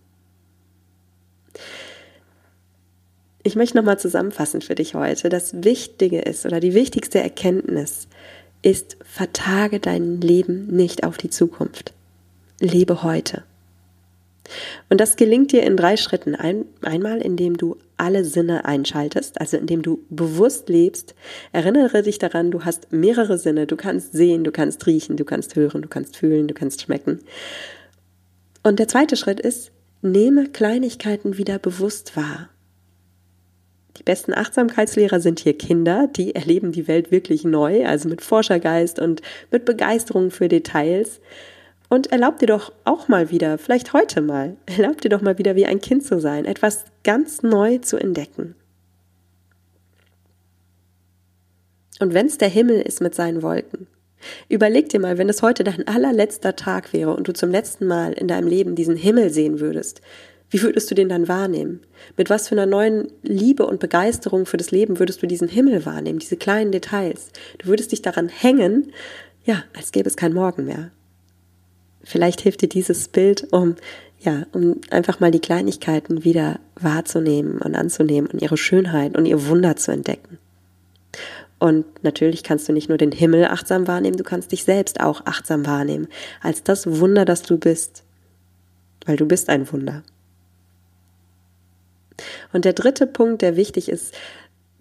Ich 3.42 3.54
möchte 3.54 3.76
nochmal 3.76 3.98
zusammenfassen 3.98 4.60
für 4.60 4.74
dich 4.74 4.94
heute. 4.94 5.28
Das 5.28 5.62
Wichtige 5.62 6.20
ist 6.20 6.46
oder 6.46 6.58
die 6.58 6.74
wichtigste 6.74 7.20
Erkenntnis 7.20 8.08
ist, 8.62 8.96
vertage 9.04 9.78
dein 9.78 10.20
Leben 10.20 10.66
nicht 10.66 11.04
auf 11.04 11.16
die 11.16 11.30
Zukunft. 11.30 11.92
Lebe 12.58 13.04
heute. 13.04 13.44
Und 14.88 15.00
das 15.00 15.16
gelingt 15.16 15.52
dir 15.52 15.62
in 15.62 15.76
drei 15.76 15.96
Schritten. 15.96 16.34
Ein, 16.34 16.64
einmal, 16.82 17.20
indem 17.20 17.56
du 17.56 17.76
alle 17.96 18.24
Sinne 18.24 18.64
einschaltest, 18.64 19.40
also 19.40 19.56
indem 19.56 19.82
du 19.82 20.04
bewusst 20.10 20.68
lebst. 20.68 21.14
Erinnere 21.52 22.02
dich 22.02 22.18
daran, 22.18 22.50
du 22.50 22.64
hast 22.64 22.92
mehrere 22.92 23.38
Sinne. 23.38 23.66
Du 23.66 23.76
kannst 23.76 24.12
sehen, 24.12 24.44
du 24.44 24.52
kannst 24.52 24.86
riechen, 24.86 25.16
du 25.16 25.24
kannst 25.24 25.56
hören, 25.56 25.82
du 25.82 25.88
kannst 25.88 26.16
fühlen, 26.16 26.48
du 26.48 26.54
kannst 26.54 26.82
schmecken. 26.82 27.20
Und 28.62 28.78
der 28.78 28.88
zweite 28.88 29.16
Schritt 29.16 29.40
ist, 29.40 29.72
nehme 30.02 30.48
Kleinigkeiten 30.48 31.38
wieder 31.38 31.58
bewusst 31.58 32.16
wahr. 32.16 32.48
Die 33.98 34.02
besten 34.02 34.34
Achtsamkeitslehrer 34.34 35.20
sind 35.20 35.40
hier 35.40 35.56
Kinder, 35.56 36.06
die 36.06 36.34
erleben 36.34 36.72
die 36.72 36.86
Welt 36.86 37.10
wirklich 37.10 37.44
neu, 37.44 37.86
also 37.86 38.08
mit 38.08 38.20
Forschergeist 38.20 38.98
und 38.98 39.22
mit 39.50 39.64
Begeisterung 39.64 40.30
für 40.30 40.48
Details. 40.48 41.20
Und 41.88 42.10
erlaub 42.10 42.38
dir 42.38 42.46
doch 42.46 42.72
auch 42.84 43.08
mal 43.08 43.30
wieder, 43.30 43.58
vielleicht 43.58 43.92
heute 43.92 44.20
mal, 44.20 44.56
erlaub 44.66 45.00
dir 45.00 45.08
doch 45.08 45.22
mal 45.22 45.38
wieder 45.38 45.54
wie 45.56 45.66
ein 45.66 45.80
Kind 45.80 46.04
zu 46.04 46.20
sein, 46.20 46.44
etwas 46.44 46.84
ganz 47.04 47.42
neu 47.42 47.78
zu 47.78 47.96
entdecken. 47.96 48.54
Und 52.00 52.12
wenn 52.12 52.26
es 52.26 52.38
der 52.38 52.48
Himmel 52.48 52.80
ist 52.82 53.00
mit 53.00 53.14
seinen 53.14 53.42
Wolken, 53.42 53.86
überleg 54.48 54.88
dir 54.88 55.00
mal, 55.00 55.16
wenn 55.18 55.28
es 55.28 55.42
heute 55.42 55.64
dein 55.64 55.86
allerletzter 55.86 56.56
Tag 56.56 56.92
wäre 56.92 57.14
und 57.14 57.28
du 57.28 57.32
zum 57.32 57.50
letzten 57.50 57.86
Mal 57.86 58.12
in 58.12 58.28
deinem 58.28 58.48
Leben 58.48 58.74
diesen 58.74 58.96
Himmel 58.96 59.30
sehen 59.30 59.60
würdest, 59.60 60.02
wie 60.50 60.62
würdest 60.62 60.90
du 60.90 60.94
den 60.94 61.08
dann 61.08 61.26
wahrnehmen? 61.26 61.80
Mit 62.16 62.30
was 62.30 62.48
für 62.48 62.54
einer 62.54 62.66
neuen 62.66 63.08
Liebe 63.22 63.66
und 63.66 63.80
Begeisterung 63.80 64.46
für 64.46 64.56
das 64.56 64.70
Leben 64.70 64.98
würdest 64.98 65.22
du 65.22 65.26
diesen 65.26 65.48
Himmel 65.48 65.84
wahrnehmen, 65.86 66.20
diese 66.20 66.36
kleinen 66.36 66.70
Details? 66.70 67.30
Du 67.58 67.66
würdest 67.66 67.90
dich 67.92 68.02
daran 68.02 68.28
hängen, 68.28 68.92
ja, 69.44 69.64
als 69.76 69.90
gäbe 69.90 70.08
es 70.08 70.16
kein 70.16 70.32
Morgen 70.32 70.64
mehr. 70.64 70.90
Vielleicht 72.06 72.40
hilft 72.42 72.62
dir 72.62 72.68
dieses 72.68 73.08
Bild, 73.08 73.52
um, 73.52 73.74
ja, 74.20 74.46
um 74.52 74.80
einfach 74.90 75.18
mal 75.18 75.32
die 75.32 75.40
Kleinigkeiten 75.40 76.22
wieder 76.22 76.60
wahrzunehmen 76.76 77.58
und 77.58 77.74
anzunehmen 77.74 78.30
und 78.30 78.40
ihre 78.40 78.56
Schönheit 78.56 79.16
und 79.16 79.26
ihr 79.26 79.48
Wunder 79.48 79.74
zu 79.74 79.90
entdecken. 79.90 80.38
Und 81.58 81.84
natürlich 82.04 82.44
kannst 82.44 82.68
du 82.68 82.72
nicht 82.72 82.88
nur 82.88 82.96
den 82.96 83.10
Himmel 83.10 83.46
achtsam 83.46 83.88
wahrnehmen, 83.88 84.16
du 84.16 84.22
kannst 84.22 84.52
dich 84.52 84.62
selbst 84.62 85.00
auch 85.00 85.26
achtsam 85.26 85.66
wahrnehmen, 85.66 86.06
als 86.40 86.62
das 86.62 87.00
Wunder, 87.00 87.24
das 87.24 87.42
du 87.42 87.58
bist. 87.58 88.04
Weil 89.04 89.16
du 89.16 89.26
bist 89.26 89.48
ein 89.48 89.72
Wunder. 89.72 90.04
Und 92.52 92.64
der 92.64 92.72
dritte 92.72 93.08
Punkt, 93.08 93.42
der 93.42 93.56
wichtig 93.56 93.88
ist, 93.88 94.14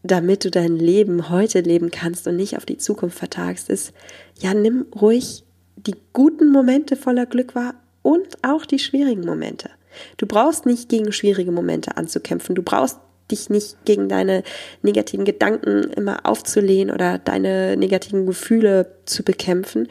damit 0.03 0.45
du 0.45 0.51
dein 0.51 0.77
Leben 0.77 1.31
heute 1.31 1.61
leben 1.61 1.89
kannst 1.89 2.27
und 2.27 2.35
nicht 2.35 2.55
auf 2.55 2.67
die 2.67 2.77
Zukunft 2.77 3.17
vertagst, 3.17 3.71
ist, 3.71 3.93
ja, 4.37 4.53
nimm 4.53 4.85
ruhig 4.93 5.44
die 5.75 5.95
guten 6.13 6.51
Momente 6.51 6.95
voller 6.95 7.25
Glück 7.25 7.55
wahr 7.55 7.75
und 8.01 8.37
auch 8.43 8.65
die 8.65 8.79
schwierigen 8.79 9.25
Momente. 9.25 9.69
Du 10.17 10.25
brauchst 10.25 10.65
nicht 10.65 10.89
gegen 10.89 11.11
schwierige 11.11 11.51
Momente 11.51 11.97
anzukämpfen. 11.97 12.55
Du 12.55 12.63
brauchst 12.63 12.99
dich 13.31 13.49
nicht 13.49 13.83
gegen 13.85 14.07
deine 14.07 14.43
negativen 14.81 15.25
Gedanken 15.25 15.85
immer 15.91 16.25
aufzulehnen 16.25 16.93
oder 16.93 17.17
deine 17.17 17.75
negativen 17.77 18.25
Gefühle 18.25 18.91
zu 19.05 19.23
bekämpfen, 19.23 19.87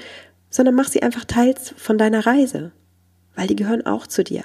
sondern 0.51 0.75
mach 0.75 0.89
sie 0.89 1.03
einfach 1.03 1.25
teils 1.25 1.75
von 1.77 1.99
deiner 1.99 2.27
Reise, 2.27 2.71
weil 3.35 3.49
die 3.49 3.57
gehören 3.57 3.85
auch 3.87 4.07
zu 4.07 4.23
dir. 4.23 4.45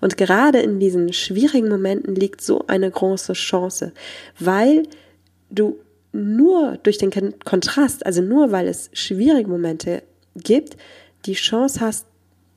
Und 0.00 0.16
gerade 0.16 0.58
in 0.58 0.80
diesen 0.80 1.12
schwierigen 1.12 1.68
Momenten 1.68 2.16
liegt 2.16 2.40
so 2.40 2.66
eine 2.66 2.90
große 2.90 3.34
Chance, 3.34 3.92
weil 4.38 4.82
du 5.50 5.78
nur 6.12 6.78
durch 6.82 6.98
den 6.98 7.12
Kontrast, 7.44 8.04
also 8.04 8.20
nur 8.20 8.50
weil 8.50 8.66
es 8.66 8.90
schwierige 8.92 9.48
Momente 9.48 10.02
gibt, 10.40 10.76
die 11.26 11.34
Chance 11.34 11.80
hast, 11.80 12.06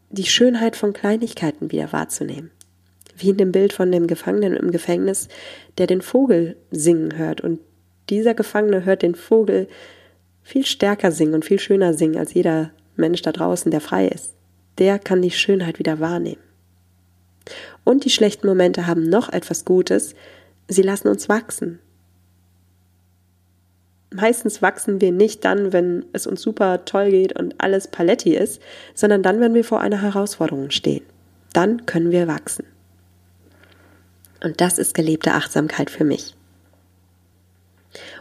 die 0.10 0.26
Schönheit 0.26 0.76
von 0.76 0.94
Kleinigkeiten 0.94 1.72
wieder 1.72 1.92
wahrzunehmen. 1.92 2.52
Wie 3.16 3.30
in 3.30 3.38
dem 3.38 3.52
Bild 3.52 3.74
von 3.74 3.92
dem 3.92 4.08
Gefangenen 4.08 4.56
im 4.56 4.72
Gefängnis, 4.72 5.28
der 5.78 5.88
den 5.88 6.02
Vogel 6.02 6.56
singen 6.72 7.18
hört. 7.18 7.42
Und 7.42 7.60
dieser 8.10 8.34
Gefangene 8.34 8.86
hört 8.86 9.02
den 9.02 9.16
Vogel 9.16 9.68
viel 10.44 10.66
stärker 10.66 11.12
singen 11.12 11.36
und 11.36 11.46
viel 11.46 11.60
schöner 11.60 11.94
singen 11.94 12.18
als 12.18 12.34
jeder 12.34 12.72
Mensch 12.96 13.22
da 13.22 13.32
draußen, 13.32 13.72
der 13.72 13.82
frei 13.82 14.08
ist. 14.08 14.34
Der 14.78 15.00
kann 15.00 15.22
die 15.22 15.32
Schönheit 15.32 15.80
wieder 15.80 16.00
wahrnehmen. 16.00 16.42
Und 17.84 18.06
die 18.06 18.10
schlechten 18.10 18.48
Momente 18.48 18.88
haben 18.88 19.10
noch 19.10 19.30
etwas 19.30 19.66
Gutes. 19.66 20.16
Sie 20.68 20.82
lassen 20.82 21.08
uns 21.08 21.30
wachsen. 21.30 21.80
Meistens 24.14 24.62
wachsen 24.62 25.02
wir 25.02 25.12
nicht 25.12 25.44
dann, 25.44 25.74
wenn 25.74 26.06
es 26.14 26.28
uns 26.28 26.42
super 26.42 26.86
toll 26.86 27.10
geht 27.10 27.38
und 27.38 27.56
alles 27.60 27.88
paletti 27.88 28.36
ist, 28.36 28.62
sondern 28.94 29.24
dann, 29.24 29.40
wenn 29.40 29.54
wir 29.54 29.64
vor 29.64 29.82
einer 29.82 30.02
Herausforderung 30.02 30.70
stehen. 30.70 31.04
Dann 31.54 31.86
können 31.86 32.12
wir 32.12 32.28
wachsen. 32.28 32.66
Und 34.44 34.62
das 34.62 34.78
ist 34.78 34.94
gelebte 34.94 35.34
Achtsamkeit 35.34 35.90
für 35.90 36.04
mich. 36.04 36.36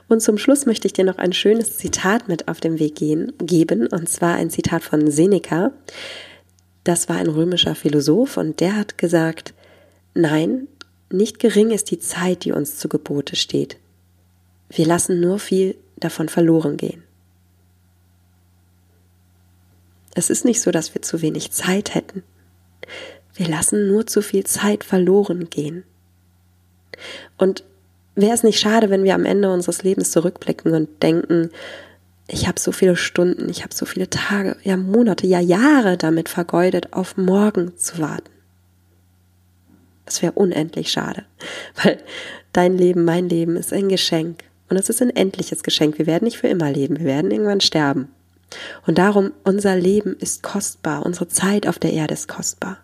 Und 0.09 0.21
zum 0.21 0.39
Schluss 0.39 0.67
möchte 0.67 0.87
ich 0.87 0.93
dir 0.93 1.05
noch 1.05 1.19
ein 1.19 1.33
schönes 1.33 1.77
Zitat 1.79 2.29
mit 2.29 2.49
auf 2.49 2.61
den 2.61 2.79
Weg 2.79 2.97
gehen, 2.97 3.33
geben, 3.39 3.87
und 3.87 4.09
zwar 4.09 4.35
ein 4.35 4.51
Zitat 4.51 4.83
von 4.83 5.11
Seneca. 5.11 5.73
Das 6.85 7.09
war 7.09 7.17
ein 7.17 7.29
römischer 7.29 7.75
Philosoph 7.75 8.37
und 8.37 8.61
der 8.61 8.77
hat 8.77 8.99
gesagt, 8.99 9.55
nein, 10.15 10.69
nicht 11.11 11.39
gering 11.39 11.71
ist 11.71 11.91
die 11.91 11.99
Zeit, 11.99 12.45
die 12.45 12.53
uns 12.53 12.79
zu 12.79 12.89
Gebote 12.89 13.37
steht. 13.37 13.77
Wir 14.69 14.87
lassen 14.87 15.21
nur 15.21 15.39
viel 15.39 15.77
davon 16.05 16.29
verloren 16.29 16.77
gehen. 16.77 17.03
Es 20.15 20.31
ist 20.31 20.45
nicht 20.45 20.61
so, 20.61 20.71
dass 20.71 20.95
wir 20.95 21.03
zu 21.03 21.23
wenig 21.23 21.53
Zeit 21.53 21.95
hätten. 21.95 22.23
Wir 23.35 23.49
lassen 23.49 23.89
nur 23.89 24.07
zu 24.07 24.21
viel 24.21 24.45
Zeit 24.45 24.85
verloren 24.85 25.49
gehen. 25.49 25.85
Und 27.39 27.65
wäre 28.15 28.35
es 28.35 28.43
nicht 28.43 28.61
schade, 28.61 28.91
wenn 28.91 29.05
wir 29.05 29.15
am 29.15 29.25
Ende 29.25 29.53
unseres 29.53 29.83
Lebens 29.83 30.11
zurückblicken 30.11 30.75
und 30.75 31.03
denken, 31.03 31.51
ich 32.29 32.47
habe 32.47 32.61
so 32.61 32.73
viele 32.73 32.97
Stunden, 32.97 33.49
ich 33.49 33.63
habe 33.63 33.75
so 33.75 33.87
viele 33.87 34.09
Tage, 34.09 34.57
ja 34.63 34.77
Monate, 34.77 35.27
ja 35.27 35.41
Jahre 35.41 35.97
damit 35.97 36.29
vergeudet, 36.29 36.93
auf 36.93 37.17
morgen 37.17 37.77
zu 37.77 37.99
warten. 37.99 38.31
Das 40.05 40.21
wäre 40.21 40.33
unendlich 40.33 40.93
schade, 40.93 41.25
weil 41.83 41.99
dein 42.53 42.77
Leben, 42.77 43.05
mein 43.05 43.29
Leben 43.29 43.57
ist 43.57 43.73
ein 43.73 43.89
Geschenk 43.89 44.45
und 44.73 44.79
es 44.79 44.89
ist 44.89 45.03
ein 45.03 45.15
endliches 45.15 45.63
Geschenk. 45.63 45.99
Wir 45.99 46.07
werden 46.07 46.25
nicht 46.25 46.39
für 46.39 46.49
immer 46.49 46.73
leben, 46.73 46.99
wir 46.99 47.05
werden 47.05 47.31
irgendwann 47.31 47.61
sterben. 47.61 48.09
Und 48.87 48.97
darum, 48.97 49.33
unser 49.45 49.77
Leben 49.77 50.17
ist 50.17 50.43
kostbar, 50.43 51.05
unsere 51.05 51.29
Zeit 51.29 51.67
auf 51.67 51.79
der 51.79 51.93
Erde 51.93 52.15
ist 52.15 52.27
kostbar. 52.27 52.79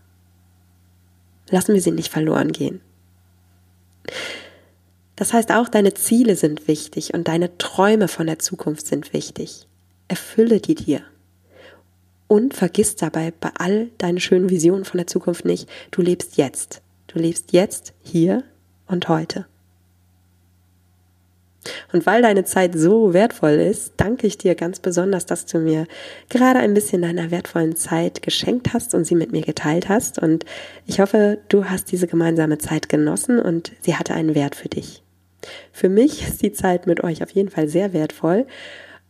Lassen 1.49 1.73
wir 1.73 1.81
sie 1.81 1.93
nicht 1.93 2.13
verloren 2.13 2.53
gehen. 2.53 2.83
Das 5.17 5.33
heißt 5.33 5.51
auch, 5.51 5.71
deine 5.71 5.95
Ziele 5.95 6.37
sind 6.37 6.69
wichtig 6.69 7.15
und 7.15 7.27
deine 7.27 7.57
Träume 7.57 8.09
von 8.09 8.27
der 8.27 8.39
Zukunft 8.39 8.87
sind 8.87 9.15
wichtig. 9.15 9.67
Erfülle 10.09 10.61
die 10.61 10.75
dir. 10.75 11.01
Und 12.27 12.53
vergiss 12.53 12.97
dabei 12.97 13.33
bei 13.41 13.51
all 13.55 13.87
deinen 13.97 14.21
schönen 14.21 14.51
Visionen 14.51 14.85
von 14.85 14.99
der 14.99 15.07
Zukunft 15.07 15.47
nicht, 15.47 15.71
du 15.91 16.03
lebst 16.03 16.37
jetzt. 16.37 16.83
Du 17.07 17.19
lebst 17.19 17.53
jetzt, 17.53 17.95
hier 18.03 18.45
und 18.87 19.09
heute. 19.09 19.47
Und 21.93 22.07
weil 22.07 22.23
deine 22.23 22.45
Zeit 22.45 22.75
so 22.75 23.13
wertvoll 23.13 23.53
ist, 23.53 23.95
danke 23.97 24.27
ich 24.27 24.39
dir 24.39 24.55
ganz 24.55 24.81
besonders, 24.81 25.27
dass 25.27 25.47
du 25.47 25.59
mir 25.59 25.87
gerade 26.29 26.59
ein 26.59 26.75
bisschen 26.75 27.03
deiner 27.03 27.31
wertvollen 27.31 27.77
Zeit 27.77 28.23
geschenkt 28.23 28.73
hast 28.75 28.95
und 28.95 29.05
sie 29.05 29.15
mit 29.15 29.33
mir 29.33 29.43
geteilt 29.43 29.89
hast. 29.89 30.19
Und 30.19 30.45
ich 30.87 31.01
hoffe, 31.01 31.39
du 31.49 31.67
hast 31.67 31.91
diese 31.93 32.07
gemeinsame 32.07 32.59
Zeit 32.59 32.89
genossen 32.89 33.39
und 33.39 33.73
sie 33.81 33.97
hatte 33.97 34.15
einen 34.15 34.35
Wert 34.35 34.55
für 34.55 34.69
dich. 34.69 35.03
Für 35.73 35.89
mich 35.89 36.27
ist 36.27 36.43
die 36.43 36.53
Zeit 36.53 36.87
mit 36.87 37.03
euch 37.05 37.23
auf 37.23 37.31
jeden 37.31 37.49
Fall 37.49 37.69
sehr 37.69 37.93
wertvoll 37.93 38.47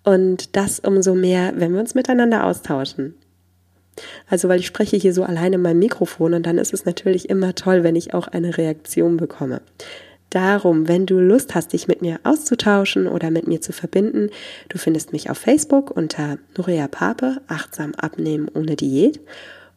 und 0.05 0.57
das 0.57 0.81
umso 0.81 1.15
mehr, 1.15 1.53
wenn 1.57 1.73
wir 1.73 1.81
uns 1.81 1.95
miteinander 1.95 2.45
austauschen. 2.45 3.15
Also, 4.29 4.49
weil 4.49 4.61
ich 4.61 4.67
spreche 4.67 4.97
hier 4.97 5.13
so 5.13 5.25
alleine 5.25 5.57
in 5.57 5.63
meinem 5.63 5.81
Mikrofon 5.81 6.35
und 6.35 6.47
dann 6.47 6.59
ist 6.59 6.73
es 6.73 6.85
natürlich 6.85 7.29
immer 7.29 7.55
toll, 7.55 7.83
wenn 7.83 7.97
ich 7.97 8.15
auch 8.15 8.29
eine 8.29 8.57
Reaktion 8.57 9.17
bekomme. 9.17 9.61
Darum, 10.31 10.89
wenn 10.89 11.07
du 11.07 11.19
Lust 11.19 11.55
hast, 11.55 11.73
dich 11.73 11.89
mit 11.89 12.03
mir 12.03 12.21
auszutauschen 12.23 13.07
oder 13.07 13.31
mit 13.31 13.47
mir 13.47 13.61
zu 13.61 13.73
verbinden, 13.73 14.29
du 14.69 14.77
findest 14.77 15.13
mich 15.13 15.31
auf 15.31 15.39
Facebook 15.39 15.91
unter 15.91 16.39
Nuria 16.57 16.87
Pape, 16.87 17.41
achtsam 17.49 17.95
abnehmen 17.95 18.49
ohne 18.53 18.77
Diät 18.77 19.21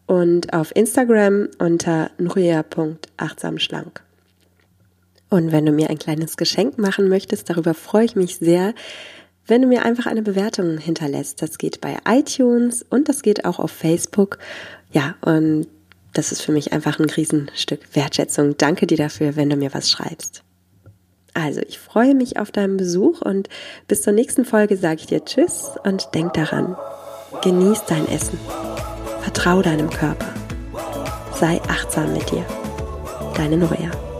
und 0.08 0.54
auf 0.54 0.76
Instagram 0.76 1.48
unter 1.58 2.12
nuria.achtsamschlank. 2.18 4.04
Und 5.30 5.54
wenn 5.54 5.66
du 5.66 5.72
mir 5.72 5.90
ein 5.90 6.00
kleines 6.00 6.36
Geschenk 6.36 6.78
machen 6.78 7.08
möchtest, 7.08 7.50
darüber 7.50 7.74
freue 7.74 8.04
ich 8.04 8.18
mich 8.18 8.36
sehr, 8.36 8.74
wenn 9.48 9.62
du 9.62 9.68
mir 9.70 9.86
einfach 9.86 10.06
eine 10.06 10.22
Bewertung 10.22 10.78
hinterlässt. 10.78 11.42
Das 11.42 11.58
geht 11.58 11.80
bei 11.80 11.98
iTunes 12.06 12.86
und 12.90 13.08
das 13.08 13.22
geht 13.22 13.46
auch 13.46 13.60
auf 13.60 13.72
Facebook. 13.72 14.38
Ja, 14.92 15.16
und 15.22 15.68
das 16.14 16.32
ist 16.32 16.42
für 16.42 16.52
mich 16.52 16.74
einfach 16.74 17.00
ein 17.00 17.10
Riesenstück 17.10 17.96
Wertschätzung. 17.96 18.58
Danke 18.58 18.88
dir 18.88 18.98
dafür, 18.98 19.36
wenn 19.36 19.50
du 19.50 19.56
mir 19.56 19.74
was 19.74 19.90
schreibst. 19.90 20.44
Also, 21.34 21.62
ich 21.62 21.80
freue 21.80 22.14
mich 22.14 22.38
auf 22.38 22.52
deinen 22.52 22.76
Besuch 22.78 23.22
und 23.22 23.48
bis 23.88 24.02
zur 24.02 24.14
nächsten 24.14 24.44
Folge 24.44 24.76
sage 24.76 25.00
ich 25.00 25.08
dir 25.08 25.24
Tschüss 25.24 25.72
und 25.84 26.10
denk 26.14 26.34
daran, 26.34 26.76
genieß 27.42 27.86
dein 27.88 28.08
Essen, 28.10 28.38
vertrau 29.22 29.62
deinem 29.62 29.90
Körper, 29.90 30.34
sei 31.40 31.62
achtsam 31.70 32.12
mit 32.14 32.30
dir. 32.32 32.46
Deine 33.36 33.56
Noria. 33.56 34.11